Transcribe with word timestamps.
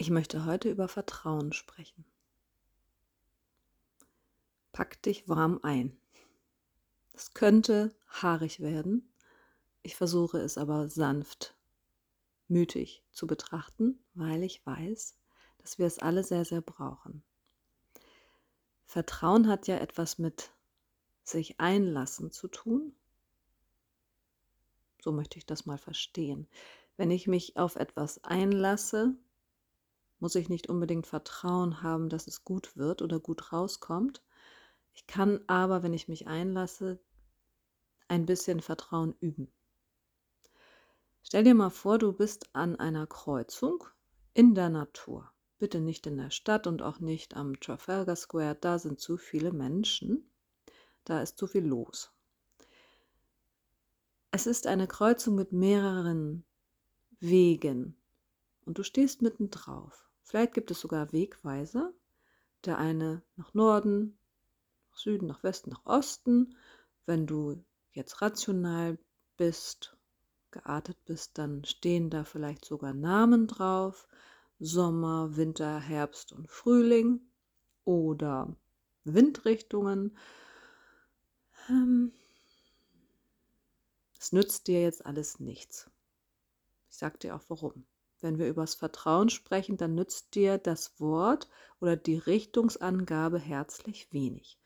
Ich 0.00 0.10
möchte 0.10 0.44
heute 0.44 0.70
über 0.70 0.86
Vertrauen 0.86 1.52
sprechen. 1.52 2.04
Pack 4.70 5.02
dich 5.02 5.28
warm 5.28 5.58
ein. 5.64 5.98
Es 7.14 7.34
könnte 7.34 7.92
haarig 8.06 8.60
werden. 8.60 9.12
Ich 9.82 9.96
versuche 9.96 10.38
es 10.38 10.56
aber 10.56 10.88
sanft, 10.88 11.56
mütig 12.46 13.02
zu 13.10 13.26
betrachten, 13.26 13.98
weil 14.14 14.44
ich 14.44 14.64
weiß, 14.64 15.16
dass 15.58 15.80
wir 15.80 15.86
es 15.88 15.98
alle 15.98 16.22
sehr, 16.22 16.44
sehr 16.44 16.60
brauchen. 16.60 17.24
Vertrauen 18.86 19.48
hat 19.48 19.66
ja 19.66 19.78
etwas 19.78 20.16
mit 20.16 20.52
sich 21.24 21.58
einlassen 21.58 22.30
zu 22.30 22.46
tun. 22.46 22.94
So 25.02 25.10
möchte 25.10 25.38
ich 25.38 25.46
das 25.46 25.66
mal 25.66 25.76
verstehen. 25.76 26.46
Wenn 26.96 27.10
ich 27.10 27.26
mich 27.26 27.56
auf 27.56 27.74
etwas 27.74 28.22
einlasse, 28.22 29.16
muss 30.20 30.34
ich 30.34 30.48
nicht 30.48 30.68
unbedingt 30.68 31.06
Vertrauen 31.06 31.82
haben, 31.82 32.08
dass 32.08 32.26
es 32.26 32.44
gut 32.44 32.76
wird 32.76 33.02
oder 33.02 33.20
gut 33.20 33.52
rauskommt. 33.52 34.22
Ich 34.94 35.06
kann 35.06 35.40
aber, 35.46 35.82
wenn 35.82 35.94
ich 35.94 36.08
mich 36.08 36.26
einlasse, 36.26 36.98
ein 38.08 38.26
bisschen 38.26 38.60
Vertrauen 38.60 39.14
üben. 39.20 39.52
Stell 41.22 41.44
dir 41.44 41.54
mal 41.54 41.70
vor, 41.70 41.98
du 41.98 42.12
bist 42.12 42.54
an 42.54 42.76
einer 42.76 43.06
Kreuzung 43.06 43.84
in 44.34 44.54
der 44.54 44.70
Natur. 44.70 45.30
Bitte 45.58 45.80
nicht 45.80 46.06
in 46.06 46.16
der 46.16 46.30
Stadt 46.30 46.66
und 46.66 46.82
auch 46.82 47.00
nicht 47.00 47.36
am 47.36 47.58
Trafalgar 47.60 48.16
Square, 48.16 48.56
da 48.60 48.78
sind 48.78 49.00
zu 49.00 49.16
viele 49.16 49.52
Menschen, 49.52 50.30
da 51.04 51.20
ist 51.20 51.36
zu 51.36 51.46
viel 51.46 51.66
los. 51.66 52.12
Es 54.30 54.46
ist 54.46 54.66
eine 54.66 54.86
Kreuzung 54.86 55.34
mit 55.34 55.52
mehreren 55.52 56.44
Wegen 57.20 57.96
und 58.64 58.78
du 58.78 58.82
stehst 58.82 59.22
mitten 59.22 59.50
drauf. 59.50 60.07
Vielleicht 60.28 60.52
gibt 60.52 60.70
es 60.70 60.80
sogar 60.80 61.10
Wegweiser. 61.10 61.94
Der 62.66 62.76
eine 62.76 63.22
nach 63.36 63.54
Norden, 63.54 64.18
nach 64.90 64.98
Süden, 64.98 65.26
nach 65.26 65.42
Westen, 65.42 65.70
nach 65.70 65.86
Osten. 65.86 66.54
Wenn 67.06 67.26
du 67.26 67.64
jetzt 67.92 68.20
rational 68.20 68.98
bist, 69.38 69.96
geartet 70.50 71.02
bist, 71.06 71.38
dann 71.38 71.64
stehen 71.64 72.10
da 72.10 72.24
vielleicht 72.24 72.66
sogar 72.66 72.92
Namen 72.92 73.46
drauf. 73.46 74.06
Sommer, 74.58 75.34
Winter, 75.36 75.80
Herbst 75.80 76.32
und 76.32 76.50
Frühling 76.50 77.22
oder 77.86 78.54
Windrichtungen. 79.04 80.18
Ähm, 81.70 82.12
es 84.20 84.32
nützt 84.32 84.66
dir 84.66 84.82
jetzt 84.82 85.06
alles 85.06 85.40
nichts. 85.40 85.90
Ich 86.90 86.98
sag 86.98 87.18
dir 87.18 87.34
auch 87.34 87.44
warum. 87.48 87.86
Wenn 88.20 88.38
wir 88.38 88.48
über 88.48 88.62
das 88.62 88.74
Vertrauen 88.74 89.28
sprechen, 89.28 89.76
dann 89.76 89.94
nützt 89.94 90.34
dir 90.34 90.58
das 90.58 91.00
Wort 91.00 91.48
oder 91.80 91.96
die 91.96 92.16
Richtungsangabe 92.16 93.38
herzlich 93.38 94.12
wenig. 94.12 94.58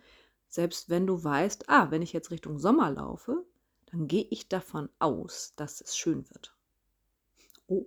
Selbst 0.49 0.89
wenn 0.91 1.07
du 1.07 1.23
weißt, 1.23 1.69
ah, 1.69 1.91
wenn 1.91 2.03
ich 2.03 2.13
jetzt 2.13 2.31
Richtung 2.31 2.59
Sommer 2.59 2.91
laufe, 2.91 3.45
dann 3.87 4.09
gehe 4.09 4.27
ich 4.31 4.49
davon 4.49 4.89
aus, 4.99 5.53
dass 5.57 5.81
es 5.81 5.97
schön 5.97 6.29
wird. 6.31 6.55
Oh, 7.67 7.87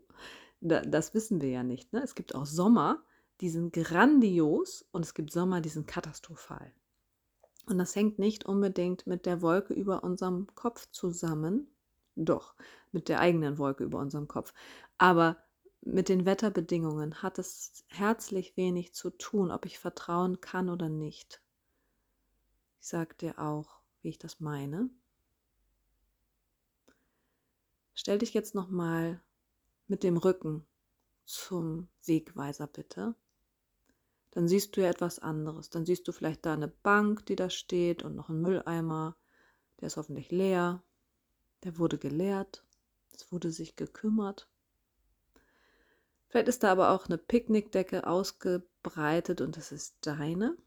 das 0.62 1.14
wissen 1.14 1.42
wir 1.42 1.50
ja 1.50 1.64
nicht. 1.64 1.94
Ne? 1.94 2.02
Es 2.04 2.16
gibt 2.16 2.36
auch 2.36 2.46
Sommer, 2.46 3.04
die 3.42 3.50
sind 3.50 3.74
grandios 3.74 4.86
und 4.92 5.04
es 5.04 5.14
gibt 5.14 5.32
Sommer, 5.32 5.62
die 5.62 5.70
sind 5.70 5.88
katastrophal. 5.88 6.72
Und 7.68 7.78
das 7.80 7.96
hängt 7.96 8.20
nicht 8.20 8.46
unbedingt 8.46 9.08
mit 9.08 9.26
der 9.26 9.42
Wolke 9.42 9.74
über 9.74 10.04
unserem 10.04 10.48
Kopf 10.56 10.88
zusammen, 10.92 11.68
doch 12.16 12.56
mit 12.92 13.10
der 13.10 13.20
eigenen 13.20 13.58
Wolke 13.58 13.84
über 13.84 14.00
unserem 14.00 14.28
Kopf. 14.28 14.54
Aber 14.98 15.38
mit 15.86 16.10
den 16.10 16.26
Wetterbedingungen 16.26 17.22
hat 17.22 17.38
es 17.40 17.86
herzlich 17.88 18.58
wenig 18.58 18.94
zu 18.94 19.12
tun, 19.12 19.52
ob 19.52 19.66
ich 19.66 19.80
vertrauen 19.80 20.42
kann 20.42 20.70
oder 20.70 20.90
nicht. 20.90 21.42
Ich 22.82 22.88
sage 22.88 23.16
dir 23.16 23.40
auch, 23.40 23.80
wie 24.02 24.10
ich 24.10 24.18
das 24.18 24.40
meine. 24.40 24.90
Stell 27.94 28.18
dich 28.18 28.34
jetzt 28.34 28.56
nochmal 28.56 29.22
mit 29.88 30.04
dem 30.04 30.18
Rücken 30.18 30.66
zum 31.24 31.88
Wegweiser 32.04 32.68
bitte. 32.68 33.16
Dann 34.32 34.48
siehst 34.48 34.76
du 34.76 34.82
ja 34.82 34.90
etwas 34.90 35.20
anderes. 35.20 35.70
Dann 35.70 35.86
siehst 35.86 36.08
du 36.08 36.12
vielleicht 36.12 36.46
da 36.46 36.54
eine 36.54 36.68
Bank, 36.68 37.26
die 37.28 37.36
da 37.36 37.50
steht 37.50 38.04
und 38.04 38.16
noch 38.16 38.30
einen 38.30 38.42
Mülleimer. 38.42 39.16
Der 39.80 39.88
ist 39.88 39.98
hoffentlich 39.98 40.32
leer. 40.32 40.84
Der 41.64 41.78
wurde 41.78 41.98
geleert. 41.98 42.66
Es 43.14 43.32
wurde 43.32 43.52
sich 43.52 43.76
gekümmert. 43.76 44.50
Vielleicht 46.36 46.50
ist 46.50 46.64
da 46.64 46.74
aber 46.74 46.90
auch 46.90 47.06
eine 47.06 47.18
Picknickdecke 47.18 48.06
ausgebreitet 48.06 49.40
und 49.40 49.56
das 49.56 49.72
ist 49.72 49.96
deine. 50.02 50.58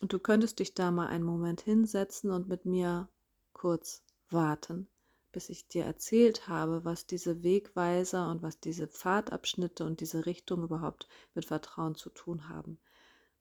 Und 0.00 0.12
du 0.12 0.20
könntest 0.20 0.60
dich 0.60 0.72
da 0.72 0.92
mal 0.92 1.08
einen 1.08 1.24
Moment 1.24 1.62
hinsetzen 1.62 2.30
und 2.30 2.46
mit 2.46 2.64
mir 2.64 3.08
kurz 3.52 4.04
warten, 4.28 4.86
bis 5.32 5.48
ich 5.48 5.66
dir 5.66 5.84
erzählt 5.84 6.46
habe, 6.46 6.84
was 6.84 7.06
diese 7.06 7.42
Wegweiser 7.42 8.30
und 8.30 8.42
was 8.42 8.60
diese 8.60 8.86
Pfadabschnitte 8.86 9.84
und 9.84 9.98
diese 9.98 10.26
Richtung 10.26 10.62
überhaupt 10.62 11.08
mit 11.34 11.44
Vertrauen 11.44 11.96
zu 11.96 12.10
tun 12.10 12.48
haben. 12.48 12.78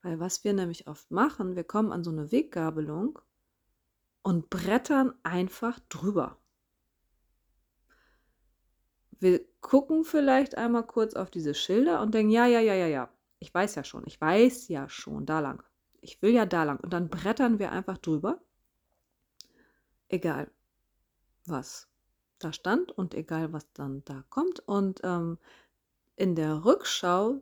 Weil 0.01 0.19
was 0.19 0.43
wir 0.43 0.53
nämlich 0.53 0.87
oft 0.87 1.11
machen, 1.11 1.55
wir 1.55 1.65
kommen 1.65 1.91
an 1.91 2.03
so 2.03 2.09
eine 2.09 2.31
Weggabelung 2.31 3.19
und 4.23 4.49
brettern 4.49 5.13
einfach 5.21 5.79
drüber 5.87 6.39
wir 9.19 9.41
gucken 9.61 10.03
vielleicht 10.03 10.57
einmal 10.57 10.85
kurz 10.85 11.13
auf 11.13 11.29
diese 11.31 11.53
Schilder 11.53 12.01
und 12.01 12.13
denken, 12.13 12.31
ja, 12.31 12.45
ja, 12.47 12.59
ja, 12.59 12.73
ja, 12.73 12.87
ja, 12.87 13.09
ich 13.39 13.53
weiß 13.53 13.75
ja 13.75 13.83
schon, 13.83 14.03
ich 14.05 14.19
weiß 14.19 14.67
ja 14.69 14.89
schon, 14.89 15.25
da 15.25 15.39
lang. 15.39 15.63
Ich 16.01 16.21
will 16.21 16.33
ja 16.33 16.45
da 16.45 16.63
lang. 16.63 16.79
Und 16.79 16.93
dann 16.93 17.09
brettern 17.09 17.59
wir 17.59 17.71
einfach 17.71 17.97
drüber. 17.97 18.41
Egal, 20.07 20.49
was 21.45 21.87
da 22.39 22.53
stand 22.53 22.91
und 22.91 23.13
egal, 23.13 23.51
was 23.53 23.71
dann 23.73 24.03
da 24.05 24.23
kommt. 24.29 24.61
Und 24.61 25.01
ähm, 25.03 25.37
in 26.15 26.35
der 26.35 26.65
Rückschau 26.65 27.41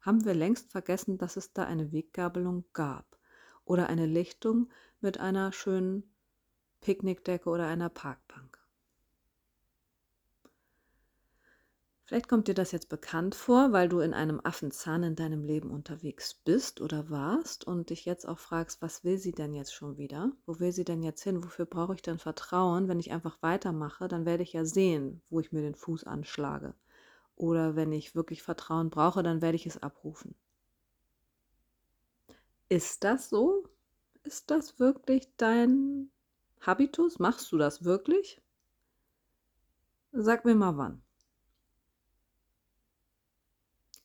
haben 0.00 0.24
wir 0.24 0.34
längst 0.34 0.70
vergessen, 0.70 1.18
dass 1.18 1.36
es 1.36 1.52
da 1.52 1.64
eine 1.64 1.92
Weggabelung 1.92 2.64
gab 2.72 3.18
oder 3.64 3.88
eine 3.88 4.06
Lichtung 4.06 4.70
mit 5.00 5.18
einer 5.18 5.52
schönen 5.52 6.14
Picknickdecke 6.80 7.48
oder 7.48 7.66
einer 7.66 7.88
Parkbank. 7.88 8.59
Vielleicht 12.10 12.26
kommt 12.28 12.48
dir 12.48 12.54
das 12.54 12.72
jetzt 12.72 12.88
bekannt 12.88 13.36
vor, 13.36 13.70
weil 13.70 13.88
du 13.88 14.00
in 14.00 14.14
einem 14.14 14.40
Affenzahn 14.42 15.04
in 15.04 15.14
deinem 15.14 15.44
Leben 15.44 15.70
unterwegs 15.70 16.34
bist 16.34 16.80
oder 16.80 17.08
warst 17.08 17.64
und 17.64 17.90
dich 17.90 18.04
jetzt 18.04 18.26
auch 18.26 18.40
fragst, 18.40 18.82
was 18.82 19.04
will 19.04 19.16
sie 19.16 19.30
denn 19.30 19.54
jetzt 19.54 19.72
schon 19.72 19.96
wieder? 19.96 20.32
Wo 20.44 20.58
will 20.58 20.72
sie 20.72 20.84
denn 20.84 21.04
jetzt 21.04 21.22
hin? 21.22 21.44
Wofür 21.44 21.66
brauche 21.66 21.94
ich 21.94 22.02
denn 22.02 22.18
Vertrauen? 22.18 22.88
Wenn 22.88 22.98
ich 22.98 23.12
einfach 23.12 23.40
weitermache, 23.42 24.08
dann 24.08 24.26
werde 24.26 24.42
ich 24.42 24.52
ja 24.52 24.64
sehen, 24.64 25.22
wo 25.30 25.38
ich 25.38 25.52
mir 25.52 25.62
den 25.62 25.76
Fuß 25.76 26.02
anschlage. 26.02 26.74
Oder 27.36 27.76
wenn 27.76 27.92
ich 27.92 28.16
wirklich 28.16 28.42
Vertrauen 28.42 28.90
brauche, 28.90 29.22
dann 29.22 29.40
werde 29.40 29.54
ich 29.54 29.66
es 29.66 29.80
abrufen. 29.80 30.34
Ist 32.68 33.04
das 33.04 33.28
so? 33.28 33.68
Ist 34.24 34.50
das 34.50 34.80
wirklich 34.80 35.28
dein 35.36 36.10
Habitus? 36.60 37.20
Machst 37.20 37.52
du 37.52 37.56
das 37.56 37.84
wirklich? 37.84 38.42
Sag 40.10 40.44
mir 40.44 40.56
mal 40.56 40.76
wann. 40.76 41.04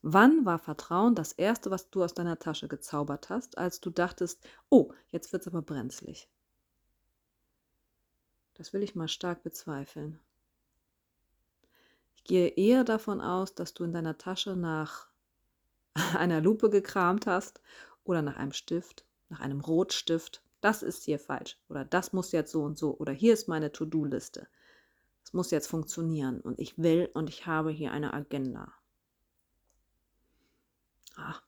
Wann 0.08 0.46
war 0.46 0.60
Vertrauen 0.60 1.16
das 1.16 1.32
Erste, 1.32 1.72
was 1.72 1.90
du 1.90 2.04
aus 2.04 2.14
deiner 2.14 2.38
Tasche 2.38 2.68
gezaubert 2.68 3.30
hast, 3.30 3.58
als 3.58 3.82
du 3.82 3.90
dachtest, 3.90 4.40
oh, 4.70 4.94
jetzt 5.10 5.34
wird 5.34 5.42
es 5.42 5.48
aber 5.48 5.64
brenzlig? 5.64 6.30
Das 8.54 8.72
will 8.72 8.84
ich 8.84 8.94
mal 8.94 9.08
stark 9.08 9.42
bezweifeln. 9.42 10.20
Ich 12.14 12.24
gehe 12.24 12.50
eher 12.50 12.84
davon 12.84 13.20
aus, 13.20 13.56
dass 13.56 13.74
du 13.74 13.84
in 13.84 13.94
deiner 13.94 14.16
Tasche 14.16 14.56
nach 14.56 15.08
einer 16.16 16.40
Lupe 16.40 16.70
gekramt 16.70 17.26
hast 17.26 17.59
oder 18.03 18.22
nach 18.22 18.35
einem 18.35 18.53
Stift, 18.53 19.06
nach 19.29 19.40
einem 19.40 19.59
Rotstift. 19.59 20.44
Das 20.62 20.84
ist 20.84 21.06
hier 21.06 21.18
falsch 21.18 21.58
oder 21.68 21.84
das 21.84 22.14
muss 22.14 22.32
jetzt 22.32 22.52
so 22.52 22.62
und 22.62 22.78
so 22.78 22.96
oder 22.96 23.12
hier 23.12 23.34
ist 23.34 23.47
meine 23.47 23.72
To-Do-Liste. 23.72 24.47
Es 25.24 25.34
muss 25.34 25.50
jetzt 25.50 25.66
funktionieren 25.66 26.41
und 26.41 26.59
ich 26.59 26.78
will 26.78 27.09
und 27.16 27.28
ich 27.28 27.47
habe 27.47 27.72
hier 27.72 27.91
eine 27.91 28.14
Agenda 28.14 28.72
ah, 31.18 31.41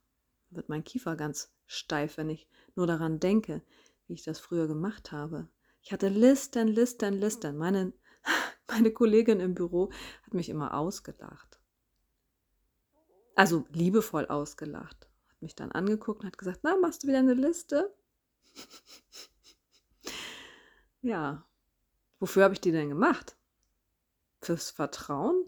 wird 0.57 0.69
mein 0.69 0.83
Kiefer 0.83 1.15
ganz 1.15 1.53
steif, 1.65 2.17
wenn 2.17 2.29
ich 2.29 2.47
nur 2.75 2.87
daran 2.87 3.19
denke, 3.19 3.61
wie 4.07 4.13
ich 4.13 4.23
das 4.23 4.39
früher 4.39 4.67
gemacht 4.67 5.11
habe. 5.11 5.47
Ich 5.81 5.93
hatte 5.93 6.09
Listen, 6.09 6.67
Listen, 6.67 7.13
Listen. 7.13 7.57
Meine, 7.57 7.93
meine 8.67 8.91
Kollegin 8.91 9.39
im 9.39 9.55
Büro 9.55 9.91
hat 10.23 10.33
mich 10.33 10.49
immer 10.49 10.73
ausgelacht. 10.73 11.59
Also 13.35 13.65
liebevoll 13.71 14.25
ausgelacht. 14.25 15.07
Hat 15.29 15.41
mich 15.41 15.55
dann 15.55 15.71
angeguckt 15.71 16.21
und 16.21 16.27
hat 16.27 16.37
gesagt, 16.37 16.59
na, 16.63 16.75
machst 16.75 17.03
du 17.03 17.07
wieder 17.07 17.19
eine 17.19 17.35
Liste? 17.35 17.93
ja. 21.01 21.45
Wofür 22.19 22.43
habe 22.43 22.55
ich 22.55 22.61
die 22.61 22.71
denn 22.71 22.89
gemacht? 22.89 23.37
Fürs 24.41 24.71
Vertrauen? 24.71 25.45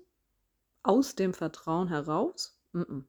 Aus 0.83 1.15
dem 1.15 1.33
Vertrauen 1.33 1.87
heraus? 1.87 2.59
Mm 2.73 2.81
-mm. 2.81 3.03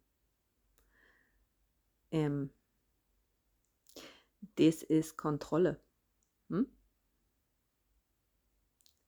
Ähm, 2.11 2.51
das 4.57 4.83
ist 4.83 5.17
Kontrolle. 5.17 5.81
Hm? 6.49 6.67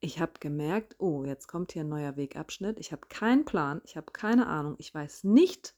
Ich 0.00 0.20
habe 0.20 0.32
gemerkt, 0.40 0.96
oh, 0.98 1.24
jetzt 1.24 1.46
kommt 1.46 1.72
hier 1.72 1.84
ein 1.84 1.88
neuer 1.88 2.16
Wegabschnitt. 2.16 2.78
Ich 2.80 2.92
habe 2.92 3.06
keinen 3.08 3.44
Plan, 3.44 3.80
ich 3.84 3.96
habe 3.96 4.10
keine 4.12 4.46
Ahnung. 4.46 4.74
Ich 4.78 4.92
weiß 4.92 5.24
nicht, 5.24 5.76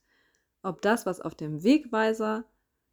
ob 0.63 0.81
das, 0.81 1.05
was 1.05 1.21
auf 1.21 1.35
dem 1.35 1.63
Wegweiser 1.63 2.45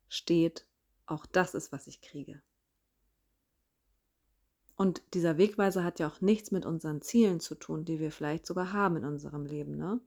steht, 0.09 0.67
auch 1.07 1.25
das 1.27 1.55
ist, 1.55 1.73
was 1.73 1.87
ich 1.87 2.03
kriege. 2.03 2.43
Und 4.77 5.03
dieser 5.15 5.39
Wegweiser 5.39 5.85
hat 5.85 6.01
ja 6.01 6.09
auch 6.09 6.21
nichts 6.21 6.51
mit 6.51 6.67
unseren 6.67 7.03
Zielen 7.03 7.41
zu 7.41 7.55
tun, 7.55 7.85
die 7.85 7.99
wir 7.99 8.11
vielleicht 8.11 8.47
sogar 8.47 8.73
haben 8.73 8.97
in 8.97 9.05
unserem 9.05 9.47
Leben. 9.47 9.77
Ne? 9.77 10.01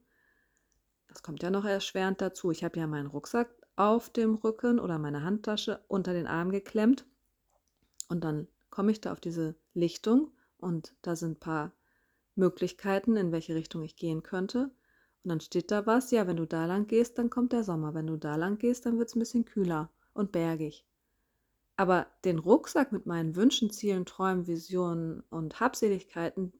Das 1.08 1.22
kommt 1.22 1.42
ja 1.42 1.50
noch 1.50 1.64
erschwerend 1.64 2.20
dazu. 2.20 2.50
Ich 2.50 2.62
habe 2.62 2.78
ja 2.78 2.86
meinen 2.86 3.06
Rucksack 3.06 3.48
auf 3.76 4.10
dem 4.10 4.34
Rücken 4.34 4.80
oder 4.80 4.98
meine 4.98 5.22
Handtasche 5.22 5.84
unter 5.88 6.12
den 6.12 6.26
Arm 6.26 6.50
geklemmt. 6.50 7.06
Und 8.08 8.24
dann 8.24 8.48
komme 8.70 8.92
ich 8.92 9.00
da 9.00 9.12
auf 9.12 9.20
diese 9.20 9.54
Lichtung 9.74 10.32
und 10.58 10.94
da 11.02 11.16
sind 11.16 11.32
ein 11.32 11.40
paar 11.40 11.72
Möglichkeiten, 12.34 13.16
in 13.16 13.32
welche 13.32 13.54
Richtung 13.54 13.82
ich 13.82 13.96
gehen 13.96 14.22
könnte. 14.22 14.70
Und 15.24 15.30
dann 15.30 15.40
steht 15.40 15.70
da 15.70 15.86
was, 15.86 16.10
ja, 16.10 16.26
wenn 16.26 16.36
du 16.36 16.46
da 16.46 16.66
lang 16.66 16.86
gehst, 16.86 17.18
dann 17.18 17.30
kommt 17.30 17.52
der 17.52 17.64
Sommer. 17.64 17.94
Wenn 17.94 18.06
du 18.06 18.16
da 18.16 18.36
lang 18.36 18.58
gehst, 18.58 18.86
dann 18.86 18.98
wird 18.98 19.08
es 19.08 19.16
ein 19.16 19.20
bisschen 19.20 19.44
kühler 19.44 19.90
und 20.12 20.32
bergig. 20.32 20.86
Aber 21.76 22.06
den 22.24 22.38
Rucksack 22.38 22.92
mit 22.92 23.06
meinen 23.06 23.36
Wünschen, 23.36 23.70
Zielen, 23.70 24.06
Träumen, 24.06 24.46
Visionen 24.46 25.22
und 25.30 25.60
Habseligkeiten, 25.60 26.52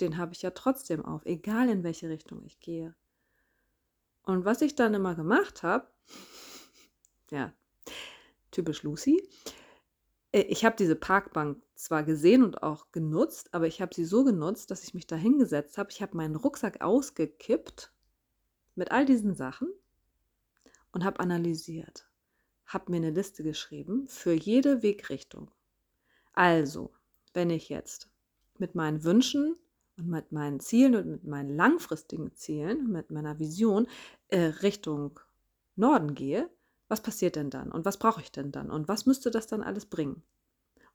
den 0.00 0.18
habe 0.18 0.34
ich 0.34 0.42
ja 0.42 0.50
trotzdem 0.50 1.04
auf, 1.04 1.24
egal 1.24 1.68
in 1.68 1.82
welche 1.82 2.08
Richtung 2.08 2.42
ich 2.44 2.60
gehe. 2.60 2.94
Und 4.24 4.44
was 4.44 4.60
ich 4.60 4.74
dann 4.74 4.94
immer 4.94 5.14
gemacht 5.14 5.62
habe, 5.62 5.88
ja, 7.30 7.52
typisch 8.50 8.82
Lucy. 8.82 9.22
Äh, 10.32 10.42
ich 10.42 10.64
habe 10.64 10.76
diese 10.76 10.96
Parkbank 10.96 11.62
zwar 11.74 12.02
gesehen 12.02 12.42
und 12.42 12.62
auch 12.62 12.90
genutzt, 12.92 13.54
aber 13.54 13.66
ich 13.66 13.80
habe 13.80 13.94
sie 13.94 14.04
so 14.04 14.24
genutzt, 14.24 14.70
dass 14.70 14.84
ich 14.84 14.94
mich 14.94 15.06
da 15.06 15.16
hingesetzt 15.16 15.78
habe. 15.78 15.90
Ich 15.90 16.02
habe 16.02 16.16
meinen 16.16 16.36
Rucksack 16.36 16.80
ausgekippt 16.80 17.92
mit 18.74 18.90
all 18.90 19.04
diesen 19.04 19.34
Sachen 19.34 19.68
und 20.92 21.04
habe 21.04 21.20
analysiert, 21.20 22.08
habe 22.66 22.90
mir 22.90 22.98
eine 22.98 23.10
Liste 23.10 23.42
geschrieben 23.42 24.08
für 24.08 24.32
jede 24.32 24.82
Wegrichtung. 24.82 25.50
Also, 26.32 26.92
wenn 27.34 27.50
ich 27.50 27.68
jetzt 27.68 28.08
mit 28.58 28.74
meinen 28.74 29.04
Wünschen 29.04 29.56
und 29.96 30.08
mit 30.08 30.32
meinen 30.32 30.60
Zielen 30.60 30.94
und 30.94 31.06
mit 31.06 31.24
meinen 31.24 31.50
langfristigen 31.50 32.34
Zielen, 32.34 32.90
mit 32.90 33.10
meiner 33.10 33.38
Vision 33.38 33.88
äh, 34.28 34.40
Richtung 34.62 35.20
Norden 35.76 36.14
gehe, 36.14 36.50
was 36.88 37.02
passiert 37.02 37.36
denn 37.36 37.50
dann 37.50 37.70
und 37.70 37.84
was 37.84 37.98
brauche 37.98 38.20
ich 38.20 38.32
denn 38.32 38.52
dann 38.52 38.70
und 38.70 38.88
was 38.88 39.06
müsste 39.06 39.30
das 39.30 39.46
dann 39.46 39.62
alles 39.62 39.86
bringen? 39.86 40.22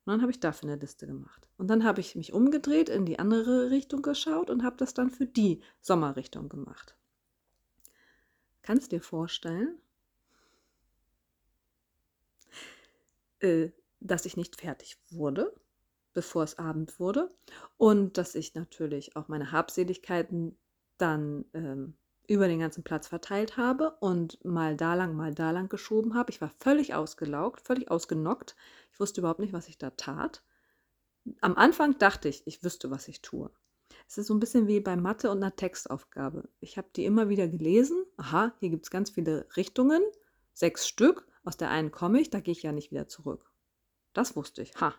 Und 0.06 0.12
dann 0.12 0.22
habe 0.22 0.32
ich 0.32 0.40
dafür 0.42 0.70
eine 0.70 0.82
Liste 0.82 1.08
gemacht. 1.08 1.48
Und 1.58 1.70
dann 1.70 1.86
habe 1.86 2.02
ich 2.02 2.16
mich 2.16 2.34
umgedreht, 2.34 2.90
in 2.90 3.06
die 3.06 3.20
andere 3.20 3.70
Richtung 3.70 4.02
geschaut 4.02 4.50
und 4.50 4.64
habe 4.64 4.76
das 4.76 4.94
dann 4.94 5.10
für 5.10 5.26
die 5.26 5.62
Sommerrichtung 5.80 6.50
gemacht. 6.50 6.98
Kannst 8.64 8.92
dir 8.92 9.02
vorstellen, 9.02 9.78
äh, 13.40 13.70
dass 14.02 14.26
ich 14.26 14.36
nicht 14.36 14.60
fertig 14.60 14.98
wurde, 15.10 15.56
bevor 16.14 16.44
es 16.44 16.58
Abend 16.58 17.00
wurde 17.00 17.34
und 17.78 18.18
dass 18.18 18.36
ich 18.36 18.56
natürlich 18.56 19.16
auch 19.16 19.30
meine 19.30 19.52
Habseligkeiten 19.54 20.58
dann 20.98 21.46
ähm, 21.54 21.96
über 22.28 22.48
den 22.48 22.60
ganzen 22.60 22.84
Platz 22.84 23.08
verteilt 23.08 23.58
habe 23.58 23.98
und 24.00 24.44
mal 24.46 24.78
da 24.78 24.94
lang, 24.94 25.16
mal 25.16 25.34
da 25.34 25.52
lang 25.52 25.70
geschoben 25.70 26.16
habe. 26.16 26.32
Ich 26.32 26.42
war 26.42 26.52
völlig 26.60 26.94
ausgelaugt, 26.94 27.62
völlig 27.62 27.92
ausgenockt. 27.92 28.56
Ich 28.92 29.00
wusste 29.00 29.22
überhaupt 29.22 29.40
nicht, 29.40 29.54
was 29.54 29.68
ich 29.68 29.78
da 29.78 29.90
tat. 29.92 30.44
Am 31.42 31.56
Anfang 31.56 31.98
dachte 31.98 32.30
ich, 32.30 32.46
ich 32.48 32.64
wüsste, 32.64 32.92
was 32.92 33.08
ich 33.08 33.22
tue. 33.22 33.50
Es 34.08 34.18
ist 34.18 34.28
so 34.28 34.34
ein 34.34 34.40
bisschen 34.40 34.68
wie 34.68 34.80
bei 34.80 34.96
Mathe 34.96 35.32
und 35.32 35.38
einer 35.38 35.56
Textaufgabe. 35.56 36.50
Ich 36.60 36.78
habe 36.78 36.90
die 36.96 37.06
immer 37.06 37.30
wieder 37.30 37.48
gelesen. 37.48 38.06
Aha, 38.18 38.54
hier 38.60 38.70
gibt 38.70 38.86
es 38.86 38.92
ganz 38.92 39.10
viele 39.10 39.48
Richtungen, 39.56 40.02
sechs 40.54 40.88
Stück. 40.88 41.28
Aus 41.44 41.58
der 41.58 41.70
einen 41.70 41.92
komme 41.92 42.22
ich, 42.22 42.30
da 42.30 42.40
gehe 42.40 42.54
ich 42.54 42.64
ja 42.64 42.72
nicht 42.72 42.92
wieder 42.92 43.08
zurück. 43.08 43.52
Das 44.14 44.36
wusste 44.36 44.62
ich. 44.62 44.76
Ha, 44.80 44.94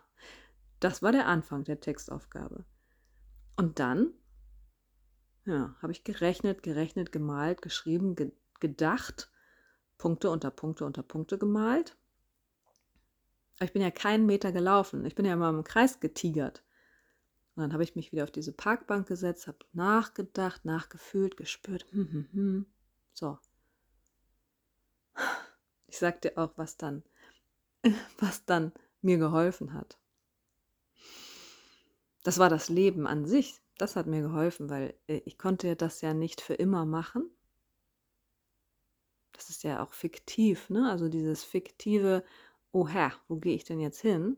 das 0.79 1.01
war 1.01 1.11
der 1.11 1.27
Anfang 1.27 1.63
der 1.63 1.79
Textaufgabe. 1.79 2.65
Und 3.55 3.79
dann 3.79 4.13
ja, 5.45 5.75
habe 5.81 5.91
ich 5.91 6.03
gerechnet, 6.03 6.63
gerechnet, 6.63 7.11
gemalt, 7.11 7.61
geschrieben, 7.61 8.15
ge 8.15 8.31
gedacht, 8.61 9.29
Punkte 9.97 10.29
unter 10.29 10.49
Punkte 10.49 10.85
unter 10.85 11.03
Punkte 11.03 11.37
gemalt. 11.37 11.97
Aber 13.57 13.65
ich 13.65 13.73
bin 13.73 13.81
ja 13.81 13.91
keinen 13.91 14.25
Meter 14.25 14.51
gelaufen. 14.51 15.05
Ich 15.05 15.13
bin 15.13 15.25
ja 15.25 15.33
immer 15.33 15.49
im 15.49 15.63
Kreis 15.63 15.99
getigert. 15.99 16.63
Und 17.55 17.61
dann 17.61 17.73
habe 17.73 17.83
ich 17.83 17.95
mich 17.95 18.11
wieder 18.11 18.23
auf 18.23 18.31
diese 18.31 18.53
Parkbank 18.53 19.07
gesetzt, 19.07 19.47
habe 19.47 19.59
nachgedacht, 19.73 20.65
nachgefühlt, 20.65 21.37
gespürt. 21.37 21.85
Hm, 21.91 22.11
hm, 22.11 22.29
hm. 22.31 22.65
So. 23.13 23.37
Ich 25.87 25.97
sag 25.97 26.21
dir 26.21 26.37
auch, 26.37 26.51
was 26.57 26.77
dann, 26.77 27.03
was 28.17 28.45
dann 28.45 28.71
mir 29.01 29.17
geholfen 29.17 29.73
hat. 29.73 29.97
Das 32.23 32.39
war 32.39 32.49
das 32.49 32.69
Leben 32.69 33.05
an 33.05 33.25
sich 33.25 33.61
das 33.77 33.95
hat 33.95 34.07
mir 34.07 34.21
geholfen, 34.21 34.69
weil 34.69 34.93
äh, 35.07 35.21
ich 35.25 35.37
konnte 35.37 35.75
das 35.75 36.01
ja 36.01 36.13
nicht 36.13 36.41
für 36.41 36.53
immer 36.53 36.85
machen. 36.85 37.29
Das 39.33 39.49
ist 39.49 39.63
ja 39.63 39.83
auch 39.83 39.93
fiktiv, 39.93 40.69
ne? 40.69 40.89
Also 40.89 41.09
dieses 41.09 41.43
fiktive, 41.43 42.23
oh 42.71 42.87
Herr, 42.87 43.11
wo 43.27 43.35
gehe 43.37 43.55
ich 43.55 43.65
denn 43.65 43.79
jetzt 43.79 44.01
hin? 44.01 44.37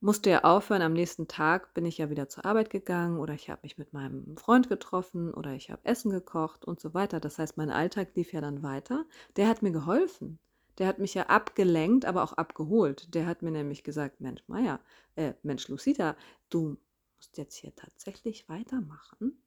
Musste 0.00 0.30
ja 0.30 0.44
aufhören, 0.44 0.82
am 0.82 0.92
nächsten 0.92 1.28
Tag 1.28 1.72
bin 1.72 1.86
ich 1.86 1.96
ja 1.98 2.10
wieder 2.10 2.28
zur 2.28 2.44
Arbeit 2.44 2.68
gegangen 2.68 3.18
oder 3.18 3.32
ich 3.32 3.48
habe 3.48 3.60
mich 3.62 3.78
mit 3.78 3.94
meinem 3.94 4.36
Freund 4.36 4.68
getroffen 4.68 5.32
oder 5.32 5.52
ich 5.52 5.70
habe 5.70 5.84
Essen 5.84 6.10
gekocht 6.10 6.64
und 6.64 6.78
so 6.78 6.92
weiter. 6.92 7.20
Das 7.20 7.38
heißt, 7.38 7.56
mein 7.56 7.70
Alltag 7.70 8.14
lief 8.14 8.32
ja 8.32 8.42
dann 8.42 8.62
weiter. 8.62 9.06
Der 9.36 9.48
hat 9.48 9.62
mir 9.62 9.70
geholfen. 9.72 10.38
Der 10.78 10.88
hat 10.88 10.98
mich 10.98 11.14
ja 11.14 11.28
abgelenkt, 11.28 12.04
aber 12.04 12.22
auch 12.22 12.34
abgeholt. 12.34 13.14
Der 13.14 13.26
hat 13.26 13.42
mir 13.42 13.50
nämlich 13.50 13.82
gesagt, 13.84 14.20
Mensch, 14.20 14.42
Maya, 14.46 14.80
äh, 15.16 15.34
Mensch, 15.42 15.68
Lucita, 15.68 16.16
du 16.50 16.76
musst 17.24 17.38
jetzt 17.38 17.56
hier 17.56 17.74
tatsächlich 17.74 18.50
weitermachen 18.50 19.42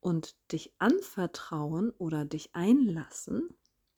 und 0.00 0.34
dich 0.50 0.72
anvertrauen 0.78 1.90
oder 1.98 2.24
dich 2.24 2.54
einlassen 2.54 3.54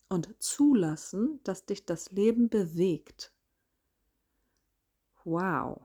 und 0.08 0.34
zulassen, 0.42 1.38
dass 1.44 1.64
dich 1.64 1.86
das 1.86 2.10
Leben 2.10 2.48
bewegt. 2.48 3.32
Wow. 5.22 5.80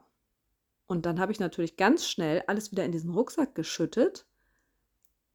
Und 0.88 1.06
dann 1.06 1.20
habe 1.20 1.32
ich 1.32 1.40
natürlich 1.40 1.78
ganz 1.78 2.08
schnell 2.08 2.42
alles 2.48 2.72
wieder 2.72 2.84
in 2.84 2.92
diesen 2.92 3.12
Rucksack 3.12 3.54
geschüttet, 3.54 4.26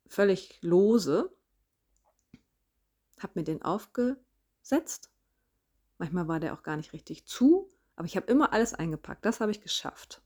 völlig 0.08 0.60
lose, 0.62 1.32
habe 3.20 3.38
mir 3.38 3.44
den 3.44 3.62
aufgesetzt. 3.62 5.12
Manchmal 5.96 6.26
war 6.26 6.40
der 6.40 6.54
auch 6.54 6.64
gar 6.64 6.76
nicht 6.76 6.92
richtig 6.92 7.26
zu, 7.26 7.68
aber 7.94 8.06
ich 8.06 8.16
habe 8.16 8.26
immer 8.26 8.52
alles 8.52 8.75
eingepackt. 8.75 9.25
Das 9.25 9.38
habe 9.38 9.52
ich 9.52 9.60
geschafft. 9.60 10.22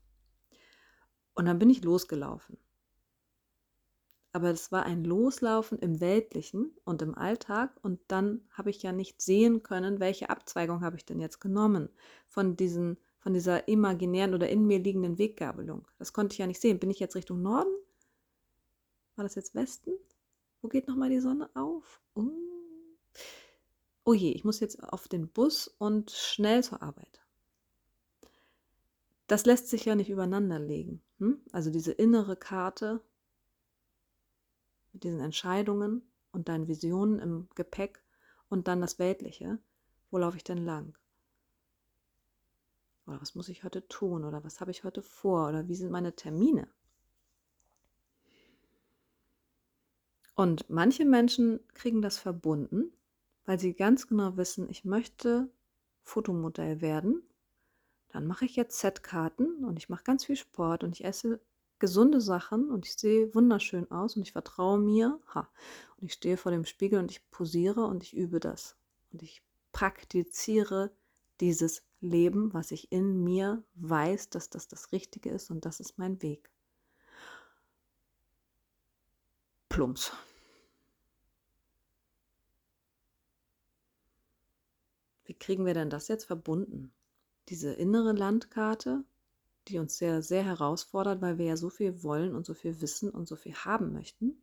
Und 1.34 1.46
dann 1.46 1.58
bin 1.58 1.70
ich 1.70 1.82
losgelaufen. 1.82 2.56
Aber 4.32 4.50
es 4.50 4.72
war 4.72 4.84
ein 4.84 5.04
Loslaufen 5.04 5.78
im 5.78 6.00
Weltlichen 6.00 6.72
und 6.84 7.02
im 7.02 7.14
Alltag. 7.16 7.76
Und 7.82 8.00
dann 8.08 8.42
habe 8.50 8.70
ich 8.70 8.82
ja 8.82 8.92
nicht 8.92 9.22
sehen 9.22 9.62
können, 9.62 10.00
welche 10.00 10.30
Abzweigung 10.30 10.80
habe 10.80 10.96
ich 10.96 11.04
denn 11.04 11.20
jetzt 11.20 11.40
genommen 11.40 11.88
von, 12.28 12.56
diesen, 12.56 12.98
von 13.20 13.32
dieser 13.32 13.68
imaginären 13.68 14.34
oder 14.34 14.48
in 14.48 14.66
mir 14.66 14.80
liegenden 14.80 15.18
Weggabelung. 15.18 15.86
Das 15.98 16.12
konnte 16.12 16.34
ich 16.34 16.38
ja 16.38 16.48
nicht 16.48 16.60
sehen. 16.60 16.80
Bin 16.80 16.90
ich 16.90 16.98
jetzt 16.98 17.14
Richtung 17.14 17.42
Norden? 17.42 17.72
War 19.14 19.24
das 19.24 19.36
jetzt 19.36 19.54
Westen? 19.54 19.92
Wo 20.62 20.68
geht 20.68 20.88
nochmal 20.88 21.10
die 21.10 21.20
Sonne 21.20 21.48
auf? 21.54 22.00
Uh. 22.16 22.30
Oh 24.04 24.14
je, 24.14 24.32
ich 24.32 24.44
muss 24.44 24.60
jetzt 24.60 24.82
auf 24.82 25.06
den 25.06 25.28
Bus 25.28 25.68
und 25.78 26.10
schnell 26.10 26.64
zur 26.64 26.82
Arbeit 26.82 27.24
das 29.26 29.46
lässt 29.46 29.68
sich 29.68 29.84
ja 29.84 29.94
nicht 29.94 30.10
übereinander 30.10 30.58
legen. 30.58 31.02
Hm? 31.24 31.40
Also 31.52 31.70
diese 31.70 31.92
innere 31.92 32.36
Karte 32.36 33.00
mit 34.92 35.04
diesen 35.04 35.20
Entscheidungen 35.20 36.02
und 36.32 36.48
deinen 36.48 36.68
Visionen 36.68 37.18
im 37.18 37.48
Gepäck 37.54 38.02
und 38.50 38.68
dann 38.68 38.82
das 38.82 38.98
Weltliche. 38.98 39.58
Wo 40.10 40.18
laufe 40.18 40.36
ich 40.36 40.44
denn 40.44 40.58
lang? 40.58 40.94
Oder 43.06 43.22
was 43.22 43.34
muss 43.34 43.48
ich 43.48 43.64
heute 43.64 43.88
tun? 43.88 44.24
Oder 44.24 44.44
was 44.44 44.60
habe 44.60 44.70
ich 44.70 44.84
heute 44.84 45.00
vor? 45.00 45.48
Oder 45.48 45.66
wie 45.66 45.74
sind 45.74 45.90
meine 45.90 46.14
Termine? 46.14 46.68
Und 50.34 50.68
manche 50.68 51.06
Menschen 51.06 51.60
kriegen 51.72 52.02
das 52.02 52.18
verbunden, 52.18 52.92
weil 53.46 53.58
sie 53.58 53.72
ganz 53.72 54.08
genau 54.08 54.36
wissen, 54.36 54.68
ich 54.68 54.84
möchte 54.84 55.48
Fotomodell 56.02 56.82
werden 56.82 57.22
dann 58.14 58.28
mache 58.28 58.44
ich 58.44 58.54
jetzt 58.54 58.78
Setkarten 58.78 59.64
und 59.64 59.76
ich 59.76 59.88
mache 59.88 60.04
ganz 60.04 60.24
viel 60.24 60.36
Sport 60.36 60.84
und 60.84 60.92
ich 60.92 61.04
esse 61.04 61.40
gesunde 61.80 62.20
Sachen 62.20 62.70
und 62.70 62.86
ich 62.86 62.94
sehe 62.94 63.34
wunderschön 63.34 63.90
aus 63.90 64.14
und 64.14 64.22
ich 64.22 64.30
vertraue 64.30 64.78
mir. 64.78 65.18
Ha. 65.34 65.48
Und 65.96 66.06
ich 66.06 66.12
stehe 66.12 66.36
vor 66.36 66.52
dem 66.52 66.64
Spiegel 66.64 67.00
und 67.00 67.10
ich 67.10 67.28
posiere 67.32 67.84
und 67.86 68.04
ich 68.04 68.14
übe 68.14 68.38
das. 68.38 68.76
Und 69.12 69.24
ich 69.24 69.42
praktiziere 69.72 70.92
dieses 71.40 71.82
Leben, 72.00 72.54
was 72.54 72.70
ich 72.70 72.92
in 72.92 73.24
mir 73.24 73.64
weiß, 73.74 74.30
dass 74.30 74.48
das 74.48 74.68
das 74.68 74.92
Richtige 74.92 75.30
ist 75.30 75.50
und 75.50 75.64
das 75.64 75.80
ist 75.80 75.98
mein 75.98 76.22
Weg. 76.22 76.48
Plumps. 79.68 80.12
Wie 85.24 85.34
kriegen 85.34 85.66
wir 85.66 85.74
denn 85.74 85.90
das 85.90 86.06
jetzt 86.06 86.26
verbunden? 86.26 86.92
Diese 87.48 87.72
innere 87.72 88.12
Landkarte, 88.12 89.04
die 89.68 89.78
uns 89.78 89.96
sehr, 89.96 90.22
sehr 90.22 90.44
herausfordert, 90.44 91.20
weil 91.20 91.38
wir 91.38 91.46
ja 91.46 91.56
so 91.56 91.70
viel 91.70 92.02
wollen 92.02 92.34
und 92.34 92.46
so 92.46 92.54
viel 92.54 92.80
wissen 92.80 93.10
und 93.10 93.28
so 93.28 93.36
viel 93.36 93.54
haben 93.54 93.92
möchten, 93.92 94.42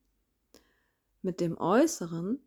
mit 1.21 1.39
dem 1.39 1.57
äußeren 1.57 2.39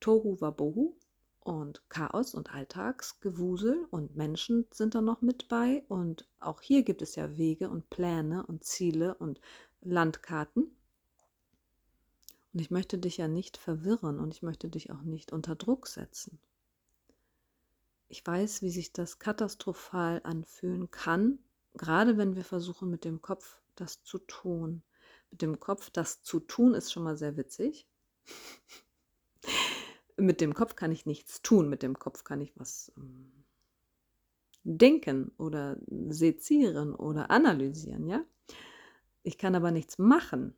Tohu 0.00 0.40
Wabohu 0.40 0.94
und 1.40 1.82
Chaos 1.88 2.34
und 2.34 2.54
Alltagsgewusel 2.54 3.86
und 3.90 4.16
Menschen 4.16 4.66
sind 4.70 4.94
da 4.94 5.00
noch 5.00 5.20
mit 5.20 5.48
bei 5.48 5.84
und 5.88 6.26
auch 6.38 6.60
hier 6.60 6.82
gibt 6.82 7.02
es 7.02 7.16
ja 7.16 7.36
Wege 7.36 7.70
und 7.70 7.90
Pläne 7.90 8.46
und 8.46 8.64
Ziele 8.64 9.14
und 9.14 9.40
Landkarten. 9.82 10.74
Und 12.52 12.60
ich 12.60 12.70
möchte 12.70 12.98
dich 12.98 13.16
ja 13.16 13.28
nicht 13.28 13.56
verwirren 13.56 14.18
und 14.18 14.34
ich 14.34 14.42
möchte 14.42 14.68
dich 14.68 14.90
auch 14.90 15.02
nicht 15.02 15.32
unter 15.32 15.54
Druck 15.54 15.86
setzen. 15.86 16.38
Ich 18.10 18.26
weiß, 18.26 18.62
wie 18.62 18.70
sich 18.70 18.92
das 18.92 19.20
katastrophal 19.20 20.20
anfühlen 20.24 20.90
kann, 20.90 21.38
gerade 21.74 22.18
wenn 22.18 22.34
wir 22.34 22.44
versuchen, 22.44 22.90
mit 22.90 23.04
dem 23.04 23.22
Kopf 23.22 23.56
das 23.76 24.02
zu 24.02 24.18
tun. 24.18 24.82
Mit 25.30 25.42
dem 25.42 25.60
Kopf 25.60 25.90
das 25.90 26.20
zu 26.20 26.40
tun 26.40 26.74
ist 26.74 26.92
schon 26.92 27.04
mal 27.04 27.16
sehr 27.16 27.36
witzig. 27.36 27.86
mit 30.16 30.40
dem 30.40 30.54
Kopf 30.54 30.74
kann 30.74 30.90
ich 30.90 31.06
nichts 31.06 31.40
tun, 31.40 31.68
mit 31.68 31.84
dem 31.84 32.00
Kopf 32.00 32.24
kann 32.24 32.40
ich 32.40 32.52
was 32.56 32.92
ähm, 32.96 33.44
denken 34.64 35.30
oder 35.38 35.76
sezieren 36.08 36.96
oder 36.96 37.30
analysieren, 37.30 38.08
ja? 38.08 38.24
Ich 39.22 39.38
kann 39.38 39.54
aber 39.54 39.70
nichts 39.70 39.98
machen. 39.98 40.56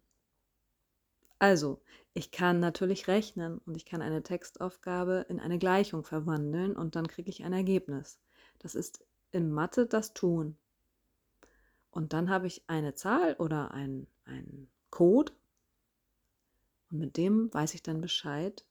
Also, 1.43 1.81
ich 2.15 2.31
kann 2.31 2.61
natürlich 2.61 3.09
rechnen 3.09 3.59
und 3.67 3.77
ich 3.77 3.85
kann 3.85 4.01
eine 4.01 4.23
Textaufgabe 4.23 5.27
in 5.29 5.41
eine 5.41 5.59
Gleichung 5.59 6.05
verwandeln 6.05 6.77
und 6.77 6.95
dann 6.95 7.09
kriege 7.09 7.31
ich 7.31 7.43
ein 7.43 7.53
Ergebnis. 7.53 8.21
Das 8.61 8.77
ist 8.77 9.05
in 9.33 9.51
Mathe 9.51 9.87
das 9.87 10.15
Tun. 10.15 10.57
Und 11.91 12.13
dann 12.13 12.31
habe 12.31 12.47
ich 12.47 12.63
eine 12.69 12.95
Zahl 12.95 13.35
oder 13.41 13.73
einen 13.73 14.07
Code 14.91 15.33
und 16.93 17.01
mit 17.01 17.17
dem 17.17 17.53
weiß 17.53 17.75
ich 17.75 17.83
dann 17.83 18.01
Bescheid, 18.01 18.65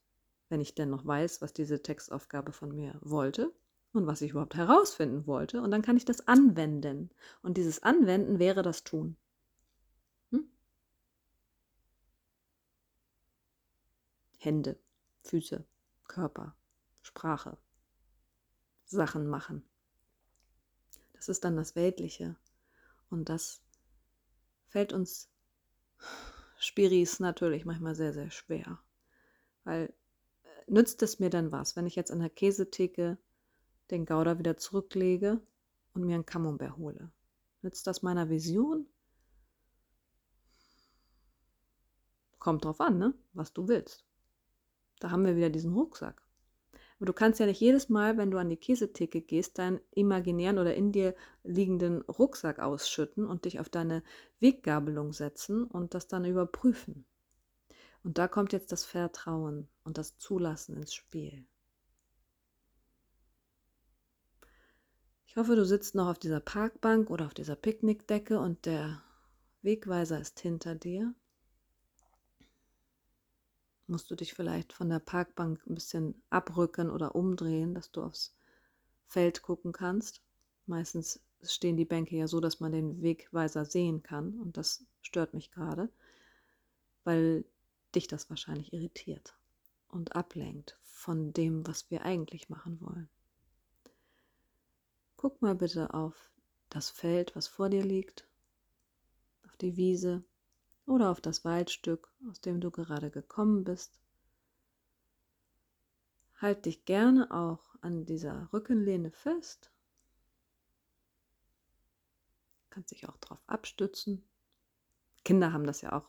wenn 0.48 0.62
ich 0.62 0.74
denn 0.74 0.88
noch 0.88 1.04
weiß, 1.04 1.42
was 1.42 1.52
diese 1.52 1.82
Textaufgabe 1.82 2.52
von 2.52 2.74
mir 2.74 2.96
wollte 3.02 3.52
und 3.92 4.06
was 4.06 4.22
ich 4.22 4.30
überhaupt 4.30 4.54
herausfinden 4.54 5.26
wollte. 5.26 5.60
Und 5.60 5.72
dann 5.72 5.82
kann 5.82 5.98
ich 5.98 6.06
das 6.06 6.26
anwenden. 6.26 7.10
Und 7.42 7.58
dieses 7.58 7.82
Anwenden 7.82 8.38
wäre 8.38 8.62
das 8.62 8.82
Tun. 8.82 9.18
Hände, 14.44 14.76
Füße, 15.22 15.64
Körper, 16.08 16.56
Sprache, 17.00 17.56
Sachen 18.84 19.28
machen. 19.28 19.62
Das 21.12 21.28
ist 21.28 21.44
dann 21.44 21.56
das 21.56 21.76
Weltliche. 21.76 22.36
Und 23.08 23.28
das 23.28 23.62
fällt 24.66 24.92
uns 24.92 25.30
Spiris 26.58 27.20
natürlich 27.20 27.64
manchmal 27.64 27.94
sehr, 27.94 28.12
sehr 28.12 28.30
schwer. 28.30 28.80
Weil 29.62 29.94
äh, 30.42 30.48
nützt 30.66 31.02
es 31.02 31.20
mir 31.20 31.30
dann 31.30 31.52
was, 31.52 31.76
wenn 31.76 31.86
ich 31.86 31.94
jetzt 31.94 32.10
an 32.10 32.18
der 32.18 32.30
Käsetheke 32.30 33.18
den 33.92 34.06
Gouda 34.06 34.40
wieder 34.40 34.56
zurücklege 34.56 35.40
und 35.94 36.04
mir 36.04 36.16
einen 36.16 36.26
Camembert 36.26 36.76
hole? 36.76 37.12
Nützt 37.60 37.86
das 37.86 38.02
meiner 38.02 38.28
Vision? 38.28 38.88
Kommt 42.40 42.64
drauf 42.64 42.80
an, 42.80 42.98
ne? 42.98 43.14
was 43.34 43.52
du 43.52 43.68
willst. 43.68 44.04
Da 45.02 45.10
haben 45.10 45.26
wir 45.26 45.34
wieder 45.34 45.50
diesen 45.50 45.72
Rucksack. 45.72 46.22
Aber 46.96 47.06
du 47.06 47.12
kannst 47.12 47.40
ja 47.40 47.46
nicht 47.46 47.58
jedes 47.60 47.88
Mal, 47.88 48.16
wenn 48.18 48.30
du 48.30 48.38
an 48.38 48.48
die 48.48 48.56
Käsetheke 48.56 49.20
gehst, 49.20 49.58
deinen 49.58 49.80
imaginären 49.90 50.60
oder 50.60 50.76
in 50.76 50.92
dir 50.92 51.16
liegenden 51.42 52.02
Rucksack 52.02 52.60
ausschütten 52.60 53.26
und 53.26 53.44
dich 53.44 53.58
auf 53.58 53.68
deine 53.68 54.04
Weggabelung 54.38 55.12
setzen 55.12 55.64
und 55.64 55.94
das 55.94 56.06
dann 56.06 56.24
überprüfen. 56.24 57.04
Und 58.04 58.18
da 58.18 58.28
kommt 58.28 58.52
jetzt 58.52 58.70
das 58.70 58.84
Vertrauen 58.84 59.68
und 59.82 59.98
das 59.98 60.18
Zulassen 60.18 60.76
ins 60.76 60.94
Spiel. 60.94 61.44
Ich 65.26 65.36
hoffe, 65.36 65.56
du 65.56 65.66
sitzt 65.66 65.96
noch 65.96 66.06
auf 66.06 66.20
dieser 66.20 66.38
Parkbank 66.38 67.10
oder 67.10 67.26
auf 67.26 67.34
dieser 67.34 67.56
Picknickdecke 67.56 68.38
und 68.38 68.66
der 68.66 69.02
Wegweiser 69.62 70.20
ist 70.20 70.38
hinter 70.38 70.76
dir 70.76 71.12
musst 73.86 74.10
du 74.10 74.14
dich 74.14 74.34
vielleicht 74.34 74.72
von 74.72 74.88
der 74.88 75.00
Parkbank 75.00 75.60
ein 75.66 75.74
bisschen 75.74 76.22
abrücken 76.30 76.90
oder 76.90 77.14
umdrehen, 77.14 77.74
dass 77.74 77.90
du 77.90 78.02
aufs 78.02 78.34
Feld 79.06 79.42
gucken 79.42 79.72
kannst. 79.72 80.22
Meistens 80.66 81.20
stehen 81.42 81.76
die 81.76 81.84
Bänke 81.84 82.16
ja 82.16 82.28
so, 82.28 82.40
dass 82.40 82.60
man 82.60 82.72
den 82.72 83.02
Wegweiser 83.02 83.64
sehen 83.64 84.02
kann 84.02 84.38
und 84.40 84.56
das 84.56 84.84
stört 85.02 85.34
mich 85.34 85.50
gerade, 85.50 85.88
weil 87.04 87.44
dich 87.94 88.06
das 88.06 88.30
wahrscheinlich 88.30 88.72
irritiert 88.72 89.34
und 89.88 90.16
ablenkt 90.16 90.78
von 90.82 91.32
dem, 91.32 91.66
was 91.66 91.90
wir 91.90 92.04
eigentlich 92.04 92.48
machen 92.48 92.80
wollen. 92.80 93.08
Guck 95.16 95.42
mal 95.42 95.54
bitte 95.54 95.92
auf 95.94 96.30
das 96.68 96.90
Feld, 96.90 97.36
was 97.36 97.46
vor 97.46 97.68
dir 97.68 97.84
liegt, 97.84 98.26
auf 99.44 99.56
die 99.56 99.76
Wiese, 99.76 100.24
oder 100.86 101.10
auf 101.10 101.20
das 101.20 101.44
Waldstück, 101.44 102.12
aus 102.28 102.40
dem 102.40 102.60
du 102.60 102.70
gerade 102.70 103.10
gekommen 103.10 103.64
bist. 103.64 103.98
Halt 106.40 106.66
dich 106.66 106.84
gerne 106.84 107.30
auch 107.30 107.60
an 107.80 108.04
dieser 108.04 108.48
Rückenlehne 108.52 109.10
fest. 109.12 109.70
Kannst 112.70 112.90
dich 112.90 113.08
auch 113.08 113.16
darauf 113.18 113.42
abstützen. 113.46 114.24
Kinder 115.24 115.52
haben 115.52 115.66
das 115.66 115.82
ja 115.82 115.92
auch 115.92 116.08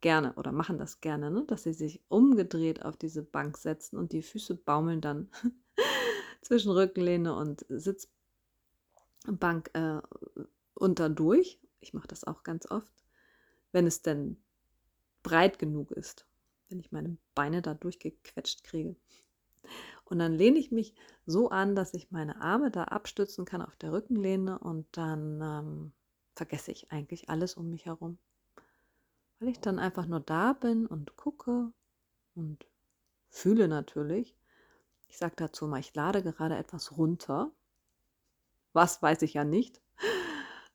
gerne 0.00 0.32
oder 0.34 0.52
machen 0.52 0.78
das 0.78 1.00
gerne, 1.00 1.30
ne? 1.30 1.44
dass 1.46 1.64
sie 1.64 1.72
sich 1.72 2.00
umgedreht 2.08 2.84
auf 2.84 2.96
diese 2.96 3.22
Bank 3.22 3.56
setzen 3.56 3.96
und 3.98 4.12
die 4.12 4.22
Füße 4.22 4.54
baumeln 4.54 5.00
dann 5.00 5.30
zwischen 6.42 6.72
Rückenlehne 6.72 7.34
und 7.36 7.64
Sitzbank 7.68 8.10
äh, 9.74 10.00
unterdurch. 10.74 11.60
Ich 11.80 11.94
mache 11.94 12.08
das 12.08 12.24
auch 12.24 12.42
ganz 12.42 12.68
oft 12.70 12.92
wenn 13.72 13.86
es 13.86 14.02
denn 14.02 14.36
breit 15.22 15.58
genug 15.58 15.90
ist, 15.90 16.26
wenn 16.68 16.80
ich 16.80 16.92
meine 16.92 17.16
Beine 17.34 17.62
da 17.62 17.74
durchgequetscht 17.74 18.64
kriege. 18.64 18.96
Und 20.04 20.18
dann 20.18 20.34
lehne 20.34 20.58
ich 20.58 20.70
mich 20.70 20.94
so 21.26 21.50
an, 21.50 21.74
dass 21.74 21.92
ich 21.92 22.10
meine 22.10 22.40
Arme 22.40 22.70
da 22.70 22.84
abstützen 22.84 23.44
kann 23.44 23.60
auf 23.60 23.76
der 23.76 23.92
Rückenlehne 23.92 24.58
und 24.58 24.86
dann 24.92 25.40
ähm, 25.42 25.92
vergesse 26.34 26.70
ich 26.72 26.90
eigentlich 26.90 27.28
alles 27.28 27.54
um 27.54 27.68
mich 27.68 27.86
herum. 27.86 28.18
Weil 29.38 29.50
ich 29.50 29.60
dann 29.60 29.78
einfach 29.78 30.06
nur 30.06 30.20
da 30.20 30.54
bin 30.54 30.86
und 30.86 31.16
gucke 31.16 31.72
und 32.34 32.66
fühle 33.28 33.68
natürlich. 33.68 34.34
Ich 35.08 35.18
sage 35.18 35.34
dazu 35.36 35.66
mal, 35.66 35.80
ich 35.80 35.94
lade 35.94 36.22
gerade 36.22 36.56
etwas 36.56 36.96
runter. 36.96 37.50
Was 38.72 39.02
weiß 39.02 39.22
ich 39.22 39.34
ja 39.34 39.44
nicht. 39.44 39.82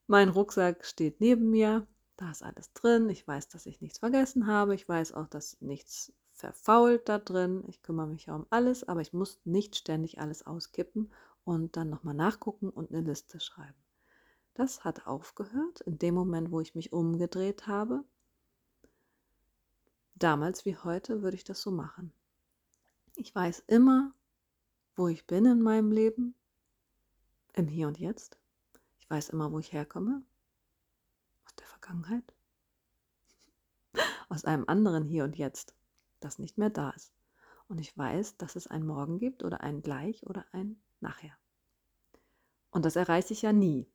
Mein 0.07 0.29
Rucksack 0.29 0.85
steht 0.85 1.21
neben 1.21 1.49
mir. 1.49 1.87
Da 2.17 2.29
ist 2.29 2.43
alles 2.43 2.71
drin. 2.73 3.09
Ich 3.09 3.27
weiß, 3.27 3.47
dass 3.47 3.65
ich 3.65 3.81
nichts 3.81 3.99
vergessen 3.99 4.47
habe. 4.47 4.75
Ich 4.75 4.87
weiß 4.87 5.13
auch, 5.13 5.27
dass 5.27 5.59
nichts 5.61 6.13
verfault 6.31 7.09
da 7.09 7.17
drin. 7.17 7.63
Ich 7.67 7.81
kümmere 7.81 8.07
mich 8.07 8.27
ja 8.27 8.35
um 8.35 8.45
alles, 8.49 8.87
aber 8.87 9.01
ich 9.01 9.13
muss 9.13 9.39
nicht 9.45 9.75
ständig 9.75 10.19
alles 10.19 10.45
auskippen 10.45 11.11
und 11.43 11.75
dann 11.75 11.89
nochmal 11.89 12.13
nachgucken 12.13 12.69
und 12.69 12.91
eine 12.91 13.01
Liste 13.01 13.39
schreiben. 13.39 13.73
Das 14.53 14.83
hat 14.83 15.07
aufgehört 15.07 15.81
in 15.81 15.97
dem 15.97 16.13
Moment, 16.13 16.51
wo 16.51 16.61
ich 16.61 16.75
mich 16.75 16.93
umgedreht 16.93 17.65
habe. 17.67 18.03
Damals 20.15 20.65
wie 20.65 20.77
heute 20.77 21.23
würde 21.23 21.35
ich 21.35 21.43
das 21.43 21.61
so 21.61 21.71
machen. 21.71 22.13
Ich 23.15 23.33
weiß 23.33 23.63
immer, 23.67 24.13
wo 24.95 25.07
ich 25.07 25.25
bin 25.25 25.45
in 25.45 25.61
meinem 25.61 25.91
Leben, 25.91 26.35
im 27.53 27.67
Hier 27.67 27.87
und 27.87 27.99
Jetzt. 27.99 28.37
Ich 28.99 29.09
weiß 29.09 29.29
immer, 29.29 29.51
wo 29.51 29.59
ich 29.59 29.73
herkomme 29.73 30.23
Vergangenheit, 31.83 32.33
aus 34.29 34.45
einem 34.45 34.63
anderen 34.67 35.03
Hier 35.03 35.25
und 35.25 35.35
Jetzt, 35.35 35.75
das 36.21 36.39
nicht 36.39 36.57
mehr 36.57 36.69
da 36.69 36.91
ist. 36.91 37.11
Und 37.67 37.81
ich 37.81 37.97
weiß, 37.97 38.37
dass 38.37 38.55
es 38.55 38.67
ein 38.67 38.85
Morgen 38.85 39.19
gibt 39.19 39.43
oder 39.43 39.61
ein 39.61 39.81
Gleich 39.81 40.25
oder 40.25 40.45
ein 40.53 40.81
Nachher. 41.01 41.37
Und 42.71 42.85
das 42.85 42.95
erreiche 42.95 43.33
ich 43.33 43.41
ja 43.41 43.51
nie. 43.51 43.85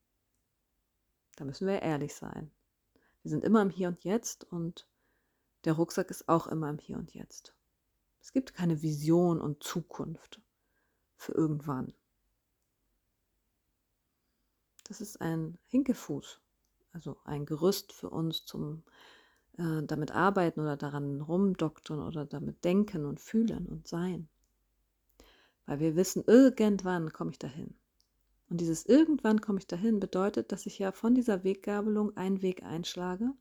Da 1.36 1.44
müssen 1.44 1.66
wir 1.66 1.80
ehrlich 1.80 2.14
sein. 2.14 2.50
Wir 3.22 3.30
sind 3.30 3.42
immer 3.42 3.62
im 3.62 3.70
Hier 3.70 3.88
und 3.88 4.04
Jetzt 4.04 4.44
und 4.44 4.86
der 5.64 5.72
Rucksack 5.72 6.10
ist 6.10 6.28
auch 6.28 6.46
immer 6.46 6.68
im 6.68 6.78
Hier 6.78 6.98
und 6.98 7.14
Jetzt. 7.14 7.54
Es 8.20 8.32
gibt 8.32 8.52
keine 8.52 8.82
Vision 8.82 9.40
und 9.40 9.62
Zukunft 9.62 10.42
für 11.16 11.32
irgendwann. 11.32 11.94
Das 14.84 15.00
ist 15.00 15.20
ein 15.20 15.58
Hinkefuß, 15.68 16.40
also 16.98 17.16
ein 17.22 17.46
Gerüst 17.46 17.92
für 17.92 18.10
uns 18.10 18.44
zum 18.44 18.82
äh, 19.56 19.84
damit 19.84 20.10
arbeiten 20.10 20.60
oder 20.60 20.76
daran 20.76 21.20
rumdoktern 21.20 22.00
oder 22.00 22.26
damit 22.26 22.64
denken 22.64 23.06
und 23.06 23.20
fühlen 23.20 23.66
und 23.66 23.86
sein. 23.86 24.28
Weil 25.66 25.78
wir 25.78 25.94
wissen, 25.94 26.24
irgendwann 26.26 27.12
komme 27.12 27.30
ich 27.30 27.38
dahin. 27.38 27.76
Und 28.50 28.60
dieses 28.60 28.84
irgendwann 28.84 29.40
komme 29.40 29.60
ich 29.60 29.68
dahin 29.68 30.00
bedeutet, 30.00 30.50
dass 30.50 30.66
ich 30.66 30.80
ja 30.80 30.90
von 30.90 31.14
dieser 31.14 31.44
Weggabelung 31.44 32.16
einen 32.16 32.42
Weg 32.42 32.64
einschlage 32.64 33.32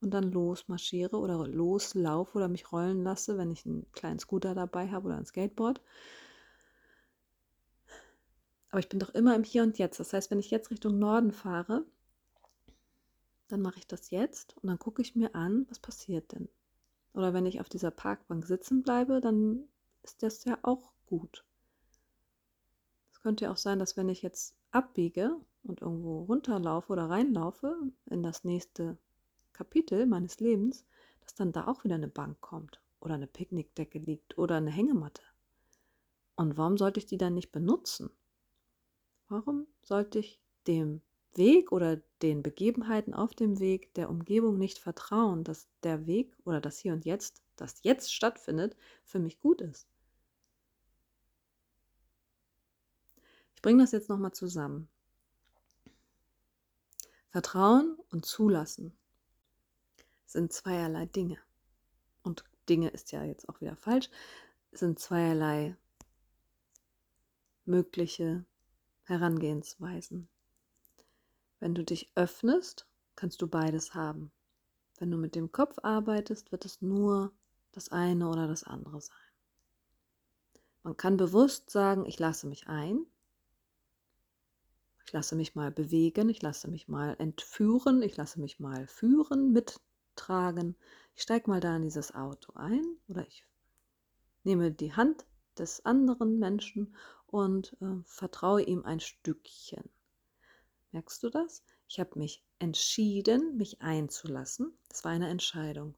und 0.00 0.14
dann 0.14 0.30
losmarschiere 0.30 1.16
oder 1.16 1.48
loslaufe 1.48 2.38
oder 2.38 2.46
mich 2.48 2.70
rollen 2.70 3.02
lasse, 3.02 3.36
wenn 3.38 3.50
ich 3.50 3.66
einen 3.66 3.90
kleinen 3.90 4.20
Scooter 4.20 4.54
dabei 4.54 4.88
habe 4.88 5.08
oder 5.08 5.16
ein 5.16 5.26
Skateboard. 5.26 5.80
Aber 8.70 8.78
ich 8.78 8.88
bin 8.88 9.00
doch 9.00 9.10
immer 9.10 9.34
im 9.34 9.42
Hier 9.42 9.64
und 9.64 9.78
Jetzt. 9.78 9.98
Das 9.98 10.12
heißt, 10.12 10.30
wenn 10.30 10.38
ich 10.38 10.52
jetzt 10.52 10.70
Richtung 10.70 11.00
Norden 11.00 11.32
fahre, 11.32 11.84
dann 13.52 13.62
mache 13.62 13.78
ich 13.78 13.86
das 13.86 14.10
jetzt 14.10 14.56
und 14.58 14.68
dann 14.68 14.78
gucke 14.78 15.02
ich 15.02 15.16
mir 15.16 15.34
an, 15.34 15.66
was 15.68 15.78
passiert 15.78 16.32
denn. 16.32 16.48
Oder 17.14 17.34
wenn 17.34 17.46
ich 17.46 17.60
auf 17.60 17.68
dieser 17.68 17.90
Parkbank 17.90 18.46
sitzen 18.46 18.82
bleibe, 18.82 19.20
dann 19.20 19.64
ist 20.02 20.22
das 20.22 20.44
ja 20.44 20.58
auch 20.62 20.92
gut. 21.06 21.44
Es 23.12 23.20
könnte 23.20 23.44
ja 23.44 23.52
auch 23.52 23.56
sein, 23.56 23.78
dass 23.78 23.96
wenn 23.96 24.08
ich 24.08 24.22
jetzt 24.22 24.54
abbiege 24.70 25.36
und 25.64 25.82
irgendwo 25.82 26.22
runterlaufe 26.22 26.92
oder 26.92 27.10
reinlaufe 27.10 27.76
in 28.06 28.22
das 28.22 28.44
nächste 28.44 28.96
Kapitel 29.52 30.06
meines 30.06 30.40
Lebens, 30.40 30.84
dass 31.20 31.34
dann 31.34 31.52
da 31.52 31.66
auch 31.66 31.84
wieder 31.84 31.96
eine 31.96 32.08
Bank 32.08 32.40
kommt 32.40 32.80
oder 33.00 33.14
eine 33.14 33.26
Picknickdecke 33.26 33.98
liegt 33.98 34.38
oder 34.38 34.56
eine 34.56 34.70
Hängematte. 34.70 35.22
Und 36.36 36.56
warum 36.56 36.78
sollte 36.78 37.00
ich 37.00 37.06
die 37.06 37.18
dann 37.18 37.34
nicht 37.34 37.52
benutzen? 37.52 38.10
Warum 39.28 39.66
sollte 39.82 40.18
ich 40.18 40.40
dem 40.66 41.02
Weg 41.34 41.72
oder 41.72 41.96
den 42.22 42.42
Begebenheiten 42.42 43.14
auf 43.14 43.34
dem 43.34 43.60
Weg 43.60 43.94
der 43.94 44.10
Umgebung 44.10 44.58
nicht 44.58 44.78
vertrauen, 44.78 45.44
dass 45.44 45.68
der 45.82 46.06
Weg 46.06 46.36
oder 46.44 46.60
das 46.60 46.78
Hier 46.78 46.92
und 46.92 47.04
Jetzt, 47.04 47.42
das 47.56 47.80
jetzt 47.82 48.12
stattfindet, 48.12 48.76
für 49.04 49.18
mich 49.18 49.38
gut 49.38 49.60
ist. 49.60 49.86
Ich 53.54 53.62
bringe 53.62 53.82
das 53.82 53.92
jetzt 53.92 54.08
nochmal 54.08 54.32
zusammen. 54.32 54.88
Vertrauen 57.30 57.96
und 58.10 58.26
Zulassen 58.26 58.96
sind 60.26 60.52
zweierlei 60.52 61.06
Dinge. 61.06 61.38
Und 62.22 62.44
Dinge 62.68 62.88
ist 62.88 63.12
ja 63.12 63.22
jetzt 63.24 63.48
auch 63.48 63.60
wieder 63.60 63.76
falsch, 63.76 64.10
sind 64.72 64.98
zweierlei 64.98 65.76
mögliche 67.64 68.44
Herangehensweisen. 69.04 70.28
Wenn 71.60 71.74
du 71.74 71.84
dich 71.84 72.10
öffnest, 72.14 72.86
kannst 73.16 73.40
du 73.42 73.46
beides 73.46 73.94
haben. 73.94 74.32
Wenn 74.98 75.10
du 75.10 75.18
mit 75.18 75.34
dem 75.34 75.52
Kopf 75.52 75.78
arbeitest, 75.82 76.52
wird 76.52 76.64
es 76.64 76.82
nur 76.82 77.32
das 77.72 77.90
eine 77.90 78.28
oder 78.28 78.48
das 78.48 78.64
andere 78.64 79.00
sein. 79.00 79.16
Man 80.82 80.96
kann 80.96 81.18
bewusst 81.18 81.70
sagen, 81.70 82.06
ich 82.06 82.18
lasse 82.18 82.46
mich 82.46 82.66
ein, 82.66 83.06
ich 85.04 85.12
lasse 85.12 85.36
mich 85.36 85.54
mal 85.54 85.70
bewegen, 85.70 86.28
ich 86.28 86.40
lasse 86.40 86.68
mich 86.68 86.88
mal 86.88 87.16
entführen, 87.18 88.00
ich 88.02 88.16
lasse 88.16 88.40
mich 88.40 88.60
mal 88.60 88.86
führen, 88.86 89.52
mittragen. 89.52 90.76
Ich 91.14 91.22
steige 91.22 91.50
mal 91.50 91.60
da 91.60 91.76
in 91.76 91.82
dieses 91.82 92.14
Auto 92.14 92.54
ein 92.54 92.84
oder 93.08 93.26
ich 93.26 93.44
nehme 94.44 94.70
die 94.70 94.94
Hand 94.94 95.26
des 95.58 95.84
anderen 95.84 96.38
Menschen 96.38 96.96
und 97.26 97.76
äh, 97.82 98.02
vertraue 98.04 98.62
ihm 98.62 98.84
ein 98.84 99.00
Stückchen. 99.00 99.90
Merkst 100.92 101.22
du 101.22 101.30
das? 101.30 101.62
Ich 101.88 102.00
habe 102.00 102.18
mich 102.18 102.44
entschieden, 102.58 103.56
mich 103.56 103.80
einzulassen. 103.80 104.76
Das 104.88 105.04
war 105.04 105.12
eine 105.12 105.28
Entscheidung. 105.28 105.94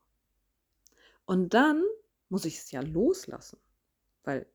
Und 1.24 1.54
dann 1.54 1.82
muss 2.28 2.44
ich 2.44 2.58
es 2.58 2.70
ja 2.70 2.80
loslassen, 2.80 3.58
weil 4.24 4.46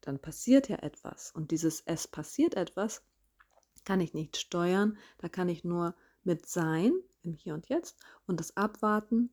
dann 0.00 0.18
passiert 0.18 0.68
ja 0.68 0.76
etwas. 0.76 1.32
Und 1.32 1.50
dieses 1.50 1.82
Es 1.86 2.08
passiert 2.08 2.54
etwas 2.54 3.02
kann 3.86 4.00
ich 4.00 4.12
nicht 4.12 4.36
steuern. 4.36 4.98
Da 5.16 5.30
kann 5.30 5.48
ich 5.48 5.64
nur 5.64 5.94
mit 6.24 6.46
sein 6.46 6.92
im 7.22 7.32
Hier 7.32 7.54
und 7.54 7.68
Jetzt 7.68 7.96
und 8.26 8.38
das 8.38 8.56
abwarten 8.56 9.30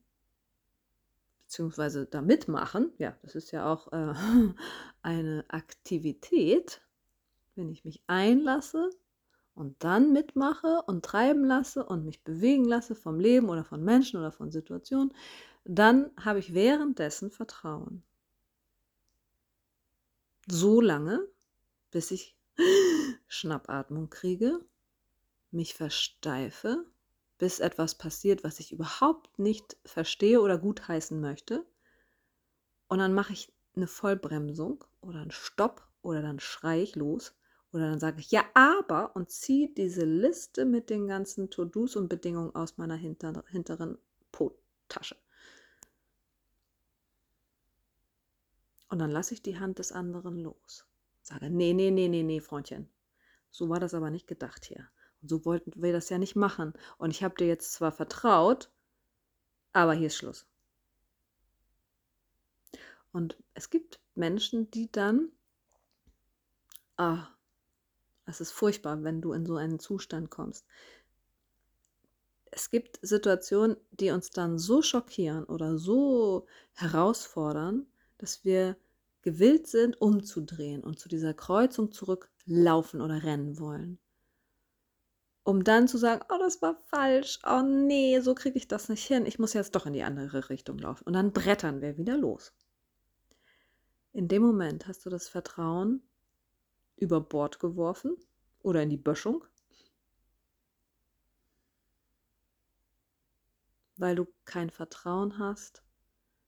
beziehungsweise 1.43 2.05
da 2.05 2.21
mitmachen. 2.21 2.93
Ja, 2.97 3.17
das 3.21 3.35
ist 3.35 3.51
ja 3.51 3.71
auch 3.71 3.91
äh, 3.91 4.13
eine 5.01 5.43
Aktivität. 5.49 6.81
Wenn 7.55 7.69
ich 7.69 7.83
mich 7.83 8.01
einlasse, 8.07 8.89
und 9.55 9.83
dann 9.83 10.11
mitmache 10.11 10.81
und 10.87 11.05
treiben 11.05 11.45
lasse 11.45 11.85
und 11.85 12.05
mich 12.05 12.23
bewegen 12.23 12.65
lasse 12.65 12.95
vom 12.95 13.19
Leben 13.19 13.49
oder 13.49 13.63
von 13.63 13.83
Menschen 13.83 14.19
oder 14.19 14.31
von 14.31 14.51
Situationen, 14.51 15.13
dann 15.65 16.11
habe 16.19 16.39
ich 16.39 16.53
währenddessen 16.53 17.31
Vertrauen. 17.31 18.03
So 20.47 20.81
lange, 20.81 21.25
bis 21.91 22.11
ich 22.11 22.35
Schnappatmung 23.27 24.09
kriege, 24.09 24.59
mich 25.51 25.75
versteife, 25.75 26.85
bis 27.37 27.59
etwas 27.59 27.95
passiert, 27.95 28.43
was 28.43 28.59
ich 28.59 28.71
überhaupt 28.71 29.37
nicht 29.39 29.77
verstehe 29.85 30.41
oder 30.41 30.57
gutheißen 30.57 31.19
möchte. 31.19 31.65
Und 32.87 32.99
dann 32.99 33.13
mache 33.13 33.33
ich 33.33 33.53
eine 33.75 33.87
Vollbremsung 33.87 34.83
oder 35.01 35.21
einen 35.21 35.31
Stopp 35.31 35.87
oder 36.01 36.21
dann 36.21 36.39
schreie 36.39 36.83
ich 36.83 36.95
los 36.95 37.35
oder 37.73 37.89
dann 37.89 37.99
sage 37.99 38.19
ich, 38.19 38.31
ja, 38.31 38.45
aber 38.53 39.15
und 39.15 39.31
ziehe 39.31 39.67
diese 39.67 40.05
Liste 40.05 40.63
mit 40.65 40.89
den 40.91 41.07
ganzen 41.07 41.49
To-Dos 41.49 41.95
und 41.95 42.07
Bedingungen 42.07 42.55
aus 42.55 42.77
meiner 42.77 42.95
hinter, 42.95 43.43
hinteren 43.49 43.97
Po-Tasche. 44.31 45.17
Und 48.89 48.99
dann 48.99 49.09
lasse 49.09 49.33
ich 49.33 49.41
die 49.41 49.59
Hand 49.59 49.79
des 49.79 49.91
anderen 49.91 50.37
los. 50.37 50.85
Sage, 51.23 51.49
nee, 51.49 51.73
nee, 51.73 51.89
nee, 51.89 52.07
nee, 52.07 52.21
nee, 52.21 52.39
Freundchen. 52.39 52.87
So 53.49 53.69
war 53.69 53.79
das 53.79 53.95
aber 53.95 54.11
nicht 54.11 54.27
gedacht 54.27 54.65
hier. 54.65 54.87
Und 55.21 55.29
so 55.29 55.43
wollten 55.45 55.71
wir 55.81 55.93
das 55.93 56.09
ja 56.09 56.19
nicht 56.19 56.35
machen. 56.35 56.73
Und 56.99 57.09
ich 57.09 57.23
habe 57.23 57.35
dir 57.35 57.47
jetzt 57.47 57.73
zwar 57.73 57.91
vertraut, 57.91 58.69
aber 59.71 59.93
hier 59.93 60.07
ist 60.07 60.17
Schluss. 60.17 60.45
Und 63.11 63.41
es 63.55 63.71
gibt 63.71 63.99
Menschen, 64.13 64.69
die 64.69 64.91
dann, 64.91 65.31
ah, 66.97 67.27
es 68.25 68.41
ist 68.41 68.51
furchtbar, 68.51 69.03
wenn 69.03 69.21
du 69.21 69.33
in 69.33 69.45
so 69.45 69.55
einen 69.55 69.79
Zustand 69.79 70.29
kommst. 70.29 70.65
Es 72.51 72.69
gibt 72.69 72.99
Situationen, 73.01 73.77
die 73.91 74.11
uns 74.11 74.29
dann 74.29 74.59
so 74.59 74.81
schockieren 74.81 75.43
oder 75.45 75.77
so 75.77 76.45
herausfordern, 76.73 77.87
dass 78.19 78.45
wir 78.45 78.77
gewillt 79.23 79.67
sind, 79.67 79.99
umzudrehen 79.99 80.83
und 80.83 80.99
zu 80.99 81.09
dieser 81.09 81.33
Kreuzung 81.33 81.91
zurücklaufen 81.91 83.01
oder 83.01 83.23
rennen 83.23 83.59
wollen. 83.59 83.97
Um 85.43 85.63
dann 85.63 85.87
zu 85.87 85.97
sagen, 85.97 86.23
oh, 86.29 86.37
das 86.39 86.61
war 86.61 86.75
falsch, 86.89 87.39
oh 87.45 87.63
nee, 87.63 88.19
so 88.21 88.35
kriege 88.35 88.57
ich 88.57 88.67
das 88.67 88.87
nicht 88.87 89.03
hin, 89.03 89.25
ich 89.25 89.39
muss 89.39 89.53
jetzt 89.53 89.75
doch 89.75 89.85
in 89.85 89.93
die 89.93 90.03
andere 90.03 90.49
Richtung 90.49 90.77
laufen. 90.77 91.03
Und 91.05 91.13
dann 91.13 91.33
brettern 91.33 91.81
wir 91.81 91.97
wieder 91.97 92.17
los. 92.17 92.53
In 94.13 94.27
dem 94.27 94.43
Moment 94.43 94.87
hast 94.87 95.05
du 95.05 95.09
das 95.09 95.27
Vertrauen, 95.27 96.01
über 96.97 97.21
Bord 97.21 97.59
geworfen 97.59 98.17
oder 98.61 98.81
in 98.83 98.89
die 98.89 98.97
Böschung, 98.97 99.43
weil 103.97 104.15
du 104.15 104.27
kein 104.45 104.69
Vertrauen 104.69 105.37
hast, 105.37 105.83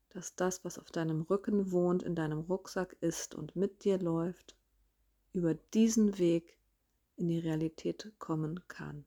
dass 0.09 0.35
das, 0.35 0.63
was 0.63 0.79
auf 0.79 0.91
deinem 0.91 1.21
Rücken 1.23 1.71
wohnt, 1.71 2.01
in 2.01 2.15
deinem 2.15 2.39
Rucksack 2.39 2.95
ist 3.01 3.35
und 3.35 3.55
mit 3.55 3.83
dir 3.83 3.99
läuft, 3.99 4.55
über 5.33 5.53
diesen 5.53 6.17
Weg 6.17 6.57
in 7.17 7.27
die 7.27 7.39
Realität 7.39 8.13
kommen 8.17 8.65
kann 8.67 9.05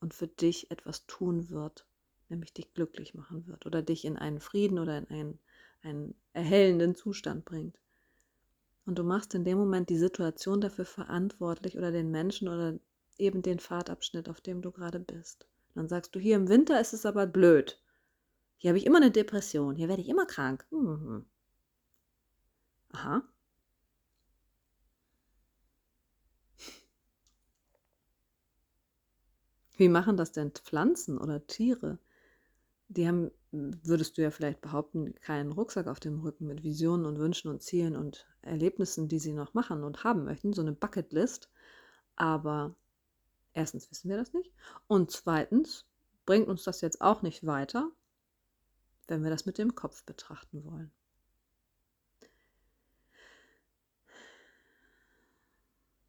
und 0.00 0.14
für 0.14 0.28
dich 0.28 0.70
etwas 0.70 1.06
tun 1.06 1.48
wird, 1.48 1.86
nämlich 2.28 2.52
dich 2.52 2.72
glücklich 2.74 3.14
machen 3.14 3.46
wird 3.46 3.66
oder 3.66 3.82
dich 3.82 4.04
in 4.04 4.16
einen 4.16 4.40
Frieden 4.40 4.78
oder 4.78 4.98
in 4.98 5.06
einen, 5.08 5.38
einen 5.82 6.14
erhellenden 6.34 6.94
Zustand 6.94 7.44
bringt. 7.44 7.78
Und 8.86 8.98
du 8.98 9.04
machst 9.04 9.34
in 9.34 9.44
dem 9.44 9.58
Moment 9.58 9.90
die 9.90 9.98
Situation 9.98 10.60
dafür 10.60 10.84
verantwortlich 10.84 11.76
oder 11.76 11.90
den 11.92 12.10
Menschen 12.10 12.48
oder 12.48 12.78
eben 13.18 13.42
den 13.42 13.58
Fahrtabschnitt, 13.58 14.28
auf 14.28 14.40
dem 14.40 14.62
du 14.62 14.70
gerade 14.70 15.00
bist. 15.00 15.46
dann 15.74 15.88
sagst 15.88 16.14
du, 16.14 16.20
hier 16.20 16.36
im 16.36 16.48
Winter 16.48 16.80
ist 16.80 16.92
es 16.92 17.04
aber 17.04 17.26
blöd. 17.26 17.80
Hier 18.58 18.70
habe 18.70 18.78
ich 18.78 18.86
immer 18.86 18.98
eine 18.98 19.10
Depression, 19.10 19.76
hier 19.76 19.88
werde 19.88 20.02
ich 20.02 20.08
immer 20.08 20.26
krank. 20.26 20.66
Mhm. 20.70 21.26
Aha. 22.92 23.22
Wie 29.76 29.88
machen 29.88 30.16
das 30.16 30.32
denn 30.32 30.52
Pflanzen 30.52 31.18
oder 31.18 31.46
Tiere? 31.46 31.98
die 32.88 33.06
haben, 33.06 33.30
würdest 33.82 34.16
du 34.16 34.22
ja 34.22 34.30
vielleicht 34.30 34.60
behaupten, 34.60 35.14
keinen 35.16 35.52
Rucksack 35.52 35.86
auf 35.86 36.00
dem 36.00 36.20
Rücken 36.20 36.46
mit 36.46 36.62
Visionen 36.62 37.06
und 37.06 37.18
Wünschen 37.18 37.50
und 37.50 37.62
Zielen 37.62 37.96
und 37.96 38.26
Erlebnissen, 38.42 39.08
die 39.08 39.18
sie 39.18 39.32
noch 39.32 39.54
machen 39.54 39.82
und 39.82 40.04
haben 40.04 40.24
möchten, 40.24 40.52
so 40.52 40.62
eine 40.62 40.72
Bucketlist. 40.72 41.50
Aber 42.16 42.74
erstens 43.52 43.90
wissen 43.90 44.08
wir 44.08 44.16
das 44.16 44.32
nicht. 44.32 44.52
Und 44.86 45.10
zweitens 45.10 45.86
bringt 46.24 46.48
uns 46.48 46.64
das 46.64 46.80
jetzt 46.80 47.00
auch 47.00 47.22
nicht 47.22 47.46
weiter, 47.46 47.90
wenn 49.08 49.22
wir 49.22 49.30
das 49.30 49.46
mit 49.46 49.58
dem 49.58 49.74
Kopf 49.74 50.04
betrachten 50.04 50.64
wollen. 50.64 50.90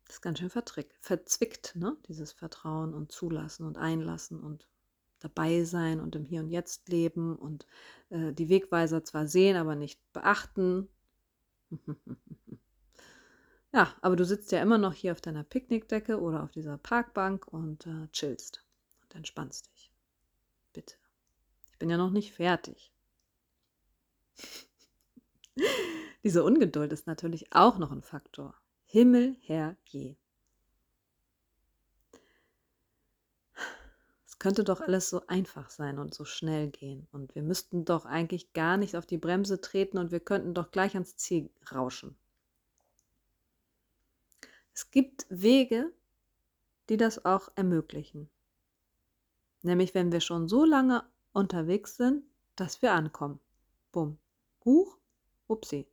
Das 0.05 0.15
ist 0.15 0.21
ganz 0.21 0.39
schön 0.39 0.49
verzwickt, 0.49 1.75
ne? 1.75 1.95
dieses 2.07 2.31
Vertrauen 2.31 2.93
und 2.93 3.11
Zulassen 3.11 3.65
und 3.65 3.77
Einlassen 3.77 4.41
und 4.41 4.67
dabei 5.19 5.63
sein 5.63 5.99
und 5.99 6.15
im 6.15 6.25
Hier 6.25 6.41
und 6.41 6.49
Jetzt 6.49 6.89
leben 6.89 7.35
und 7.35 7.65
äh, 8.09 8.33
die 8.33 8.49
Wegweiser 8.49 9.03
zwar 9.03 9.27
sehen, 9.27 9.57
aber 9.57 9.75
nicht 9.75 9.99
beachten. 10.13 10.89
ja, 13.73 13.93
aber 14.01 14.15
du 14.15 14.25
sitzt 14.25 14.51
ja 14.51 14.61
immer 14.61 14.77
noch 14.77 14.93
hier 14.93 15.11
auf 15.11 15.21
deiner 15.21 15.43
Picknickdecke 15.43 16.19
oder 16.19 16.43
auf 16.43 16.51
dieser 16.51 16.77
Parkbank 16.77 17.47
und 17.47 17.85
äh, 17.87 18.07
chillst 18.11 18.63
und 19.03 19.15
entspannst 19.15 19.67
dich. 19.73 19.91
Bitte. 20.73 20.95
Ich 21.71 21.77
bin 21.79 21.89
ja 21.89 21.97
noch 21.97 22.11
nicht 22.11 22.33
fertig. 22.33 22.91
Diese 26.23 26.43
Ungeduld 26.43 26.91
ist 26.91 27.07
natürlich 27.07 27.53
auch 27.53 27.77
noch 27.77 27.91
ein 27.91 28.01
Faktor. 28.01 28.55
Himmel, 28.85 29.35
Herr, 29.41 29.75
je. 29.85 30.15
Könnte 34.39 34.63
doch 34.63 34.81
alles 34.81 35.09
so 35.09 35.25
einfach 35.27 35.69
sein 35.69 35.97
und 35.97 36.13
so 36.13 36.23
schnell 36.23 36.69
gehen. 36.69 37.07
Und 37.11 37.33
wir 37.33 37.41
müssten 37.41 37.85
doch 37.85 38.05
eigentlich 38.05 38.53
gar 38.53 38.77
nicht 38.77 38.95
auf 38.95 39.05
die 39.05 39.17
Bremse 39.17 39.61
treten 39.61 39.97
und 39.97 40.11
wir 40.11 40.19
könnten 40.19 40.53
doch 40.53 40.71
gleich 40.71 40.93
ans 40.93 41.15
Ziel 41.15 41.49
rauschen. 41.71 42.15
Es 44.73 44.91
gibt 44.91 45.25
Wege, 45.29 45.91
die 46.89 46.97
das 46.97 47.25
auch 47.25 47.49
ermöglichen. 47.55 48.29
Nämlich 49.63 49.95
wenn 49.95 50.11
wir 50.11 50.21
schon 50.21 50.47
so 50.47 50.65
lange 50.65 51.03
unterwegs 51.33 51.97
sind, 51.97 52.23
dass 52.55 52.81
wir 52.83 52.93
ankommen. 52.93 53.39
Bumm. 53.91 54.19
Huch, 54.63 54.97
upsi. 55.47 55.87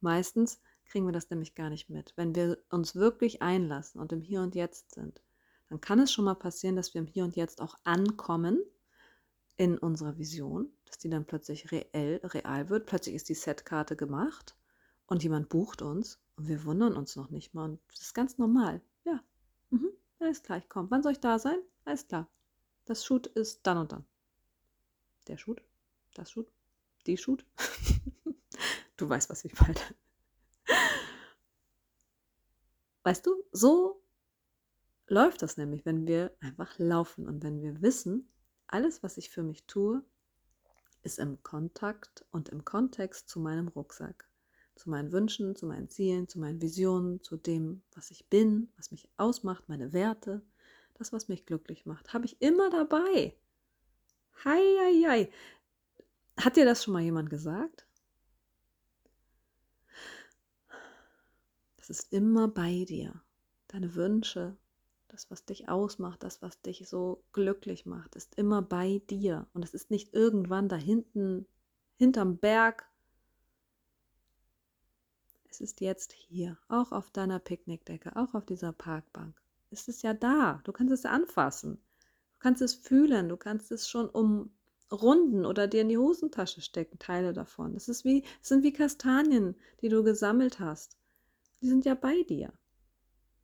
Meistens 0.00 0.60
kriegen 0.86 1.06
wir 1.06 1.12
das 1.12 1.30
nämlich 1.30 1.54
gar 1.54 1.70
nicht 1.70 1.90
mit. 1.90 2.12
Wenn 2.16 2.34
wir 2.34 2.58
uns 2.70 2.96
wirklich 2.96 3.40
einlassen 3.40 4.00
und 4.00 4.12
im 4.12 4.20
Hier 4.20 4.42
und 4.42 4.54
Jetzt 4.54 4.94
sind, 4.94 5.20
dann 5.68 5.80
kann 5.80 5.98
es 6.00 6.12
schon 6.12 6.24
mal 6.24 6.34
passieren, 6.34 6.76
dass 6.76 6.94
wir 6.94 7.00
im 7.00 7.06
Hier 7.06 7.24
und 7.24 7.36
Jetzt 7.36 7.60
auch 7.60 7.76
ankommen 7.84 8.62
in 9.56 9.76
unserer 9.76 10.16
Vision, 10.16 10.72
dass 10.86 10.98
die 10.98 11.10
dann 11.10 11.26
plötzlich 11.26 11.70
reell, 11.72 12.20
real 12.24 12.70
wird. 12.70 12.86
Plötzlich 12.86 13.14
ist 13.14 13.28
die 13.28 13.34
Setkarte 13.34 13.96
gemacht 13.96 14.56
und 15.06 15.22
jemand 15.22 15.48
bucht 15.48 15.82
uns 15.82 16.20
und 16.36 16.48
wir 16.48 16.64
wundern 16.64 16.96
uns 16.96 17.16
noch 17.16 17.30
nicht 17.30 17.54
mal. 17.54 17.64
Und 17.64 17.80
das 17.88 18.00
ist 18.00 18.14
ganz 18.14 18.38
normal. 18.38 18.80
Ja, 19.04 19.20
mhm. 19.70 19.90
alles 20.20 20.42
klar, 20.42 20.58
ich 20.58 20.68
komme. 20.68 20.90
Wann 20.90 21.02
soll 21.02 21.12
ich 21.12 21.20
da 21.20 21.38
sein? 21.38 21.58
Alles 21.84 22.06
klar. 22.06 22.28
Das 22.84 23.04
Shoot 23.04 23.26
ist 23.26 23.66
dann 23.66 23.78
und 23.78 23.92
dann. 23.92 24.06
Der 25.26 25.36
Shoot? 25.36 25.60
Das 26.14 26.30
Shoot? 26.30 26.50
Die 27.06 27.18
Shoot? 27.18 27.44
du 28.96 29.08
weißt, 29.08 29.28
was 29.28 29.44
ich 29.44 29.58
meine. 29.60 29.80
Weißt 33.02 33.26
du, 33.26 33.42
so 33.52 34.02
läuft 35.08 35.42
das 35.42 35.56
nämlich, 35.56 35.84
wenn 35.84 36.06
wir 36.06 36.32
einfach 36.40 36.78
laufen 36.78 37.26
und 37.26 37.42
wenn 37.42 37.60
wir 37.60 37.82
wissen, 37.82 38.28
alles, 38.66 39.02
was 39.02 39.16
ich 39.16 39.30
für 39.30 39.42
mich 39.42 39.64
tue, 39.66 40.02
ist 41.02 41.18
im 41.18 41.42
Kontakt 41.42 42.24
und 42.30 42.48
im 42.50 42.64
Kontext 42.64 43.28
zu 43.28 43.40
meinem 43.40 43.68
Rucksack, 43.68 44.28
zu 44.74 44.90
meinen 44.90 45.12
Wünschen, 45.12 45.56
zu 45.56 45.66
meinen 45.66 45.88
Zielen, 45.88 46.28
zu 46.28 46.38
meinen 46.38 46.60
Visionen, 46.60 47.22
zu 47.22 47.36
dem, 47.36 47.82
was 47.94 48.10
ich 48.10 48.28
bin, 48.28 48.70
was 48.76 48.90
mich 48.90 49.08
ausmacht, 49.16 49.68
meine 49.68 49.92
Werte, 49.92 50.42
das, 50.94 51.12
was 51.12 51.28
mich 51.28 51.46
glücklich 51.46 51.86
macht, 51.86 52.12
habe 52.12 52.26
ich 52.26 52.40
immer 52.42 52.70
dabei. 52.70 53.34
Hei, 54.44 54.60
hei, 54.60 55.02
hei. 55.08 55.32
Hat 56.36 56.56
dir 56.56 56.64
das 56.64 56.84
schon 56.84 56.92
mal 56.92 57.02
jemand 57.02 57.30
gesagt? 57.30 57.86
Das 61.76 61.90
ist 61.90 62.12
immer 62.12 62.48
bei 62.48 62.84
dir. 62.84 63.22
Deine 63.68 63.94
Wünsche, 63.94 64.56
das, 65.08 65.30
was 65.30 65.44
dich 65.44 65.68
ausmacht, 65.68 66.22
das, 66.22 66.42
was 66.42 66.60
dich 66.60 66.86
so 66.86 67.24
glücklich 67.32 67.86
macht, 67.86 68.14
ist 68.14 68.36
immer 68.36 68.62
bei 68.62 69.00
dir. 69.10 69.46
Und 69.54 69.64
es 69.64 69.74
ist 69.74 69.90
nicht 69.90 70.14
irgendwann 70.14 70.68
da 70.68 70.76
hinten, 70.76 71.46
hinterm 71.96 72.36
Berg. 72.38 72.86
Es 75.50 75.60
ist 75.60 75.80
jetzt 75.80 76.12
hier, 76.12 76.58
auch 76.68 76.92
auf 76.92 77.10
deiner 77.10 77.38
Picknickdecke, 77.38 78.14
auch 78.16 78.34
auf 78.34 78.44
dieser 78.44 78.72
Parkbank. 78.72 79.34
Es 79.70 79.88
ist 79.88 80.02
ja 80.02 80.14
da. 80.14 80.60
Du 80.64 80.72
kannst 80.72 80.92
es 80.92 81.04
anfassen. 81.04 81.80
Du 82.34 82.38
kannst 82.38 82.62
es 82.62 82.74
fühlen. 82.74 83.28
Du 83.28 83.36
kannst 83.36 83.72
es 83.72 83.88
schon 83.88 84.08
umrunden 84.08 85.46
oder 85.46 85.66
dir 85.66 85.82
in 85.82 85.88
die 85.88 85.98
Hosentasche 85.98 86.60
stecken, 86.60 86.98
Teile 86.98 87.32
davon. 87.32 87.74
Das 87.74 87.88
ist 87.88 88.04
wie, 88.04 88.24
es 88.42 88.48
sind 88.48 88.62
wie 88.62 88.72
Kastanien, 88.72 89.56
die 89.80 89.88
du 89.88 90.04
gesammelt 90.04 90.60
hast. 90.60 90.96
Die 91.60 91.68
sind 91.68 91.84
ja 91.86 91.94
bei 91.94 92.22
dir. 92.22 92.52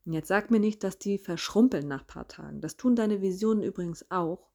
Jetzt 0.07 0.29
sag 0.29 0.51
mir 0.51 0.61
nicht, 0.61 0.85
dass 0.85 0.99
die 0.99 1.19
verschrumpeln 1.19 1.89
nach 1.89 2.03
ein 2.03 2.07
paar 2.07 2.29
Tagen. 2.29 2.61
Das 2.61 2.77
tun 2.77 2.95
deine 2.95 3.23
Visionen 3.23 3.63
übrigens 3.63 4.11
auch, 4.11 4.51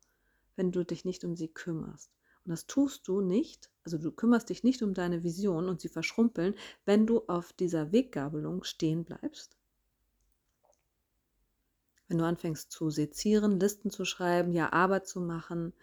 wenn 0.55 0.71
du 0.71 0.85
dich 0.85 1.05
nicht 1.05 1.23
um 1.23 1.35
sie 1.35 1.47
kümmerst. 1.47 2.11
Und 2.45 2.51
das 2.51 2.67
tust 2.67 3.07
du 3.07 3.21
nicht, 3.21 3.71
also 3.83 3.97
du 3.97 4.11
kümmerst 4.11 4.49
dich 4.49 4.63
nicht 4.63 4.83
um 4.83 4.93
deine 4.93 5.23
Visionen 5.23 5.69
und 5.69 5.81
sie 5.81 5.89
verschrumpeln, 5.89 6.53
wenn 6.85 7.07
du 7.07 7.21
auf 7.27 7.51
dieser 7.53 7.91
Weggabelung 7.91 8.63
stehen 8.63 9.05
bleibst. 9.05 9.57
Wenn 12.07 12.19
du 12.19 12.25
anfängst 12.25 12.71
zu 12.71 12.89
sezieren, 12.89 13.59
Listen 13.59 13.89
zu 13.89 14.05
schreiben, 14.05 14.51
ja 14.51 14.71
Arbeit 14.71 15.07
zu 15.07 15.19
machen, 15.19 15.73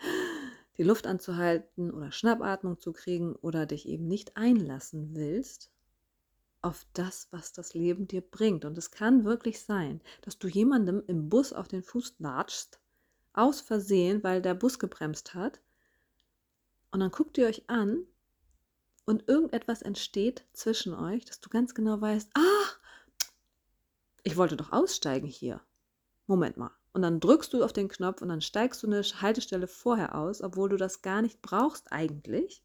die 0.76 0.82
Luft 0.82 1.06
anzuhalten 1.06 1.90
oder 1.90 2.12
Schnappatmung 2.12 2.78
zu 2.78 2.92
kriegen 2.92 3.34
oder 3.36 3.66
dich 3.66 3.88
eben 3.88 4.06
nicht 4.06 4.36
einlassen 4.36 5.14
willst, 5.14 5.70
auf 6.66 6.84
das, 6.94 7.28
was 7.30 7.52
das 7.52 7.74
Leben 7.74 8.08
dir 8.08 8.20
bringt. 8.20 8.64
Und 8.64 8.76
es 8.76 8.90
kann 8.90 9.24
wirklich 9.24 9.60
sein, 9.60 10.00
dass 10.22 10.38
du 10.38 10.48
jemandem 10.48 11.00
im 11.06 11.28
Bus 11.28 11.52
auf 11.52 11.68
den 11.68 11.84
Fuß 11.84 12.16
latschst, 12.18 12.80
aus 13.32 13.60
Versehen, 13.60 14.24
weil 14.24 14.42
der 14.42 14.54
Bus 14.54 14.80
gebremst 14.80 15.34
hat. 15.34 15.60
Und 16.90 17.00
dann 17.00 17.12
guckt 17.12 17.38
ihr 17.38 17.46
euch 17.46 17.70
an 17.70 18.04
und 19.04 19.28
irgendetwas 19.28 19.82
entsteht 19.82 20.44
zwischen 20.52 20.92
euch, 20.92 21.24
dass 21.24 21.40
du 21.40 21.48
ganz 21.50 21.72
genau 21.72 22.00
weißt, 22.00 22.30
ach, 22.34 22.80
ich 24.24 24.36
wollte 24.36 24.56
doch 24.56 24.72
aussteigen 24.72 25.28
hier. 25.28 25.60
Moment 26.26 26.56
mal. 26.56 26.72
Und 26.92 27.02
dann 27.02 27.20
drückst 27.20 27.52
du 27.52 27.62
auf 27.62 27.72
den 27.72 27.88
Knopf 27.88 28.22
und 28.22 28.28
dann 28.28 28.40
steigst 28.40 28.82
du 28.82 28.88
eine 28.88 29.02
Haltestelle 29.02 29.68
vorher 29.68 30.16
aus, 30.16 30.42
obwohl 30.42 30.68
du 30.68 30.76
das 30.76 31.02
gar 31.02 31.22
nicht 31.22 31.40
brauchst 31.42 31.92
eigentlich. 31.92 32.64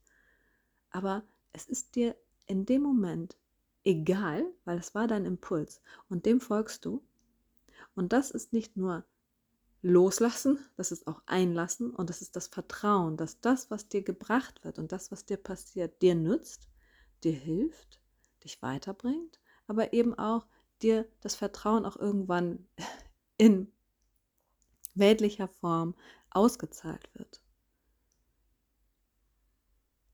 Aber 0.89 1.21
es 1.53 1.67
ist 1.67 1.95
dir 1.95 2.15
in 2.47 2.65
dem 2.65 2.81
Moment 2.81 3.37
egal, 3.83 4.45
weil 4.65 4.77
es 4.77 4.93
war 4.95 5.07
dein 5.07 5.25
Impuls 5.25 5.81
und 6.09 6.25
dem 6.25 6.39
folgst 6.39 6.85
du. 6.85 7.03
Und 7.95 8.13
das 8.13 8.31
ist 8.31 8.53
nicht 8.53 8.77
nur 8.77 9.05
loslassen, 9.81 10.59
das 10.77 10.91
ist 10.91 11.07
auch 11.07 11.21
einlassen 11.25 11.91
und 11.91 12.09
das 12.09 12.21
ist 12.21 12.35
das 12.35 12.47
Vertrauen, 12.47 13.17
dass 13.17 13.41
das, 13.41 13.71
was 13.71 13.87
dir 13.87 14.03
gebracht 14.03 14.63
wird 14.63 14.77
und 14.77 14.91
das, 14.91 15.11
was 15.11 15.25
dir 15.25 15.37
passiert, 15.37 16.01
dir 16.01 16.15
nützt, 16.15 16.69
dir 17.23 17.33
hilft, 17.33 17.99
dich 18.43 18.61
weiterbringt, 18.61 19.39
aber 19.67 19.93
eben 19.93 20.13
auch 20.17 20.45
dir 20.81 21.07
das 21.21 21.35
Vertrauen 21.35 21.85
auch 21.85 21.97
irgendwann 21.97 22.67
in 23.37 23.71
weltlicher 24.93 25.47
Form 25.47 25.95
ausgezahlt 26.29 27.09
wird. 27.13 27.40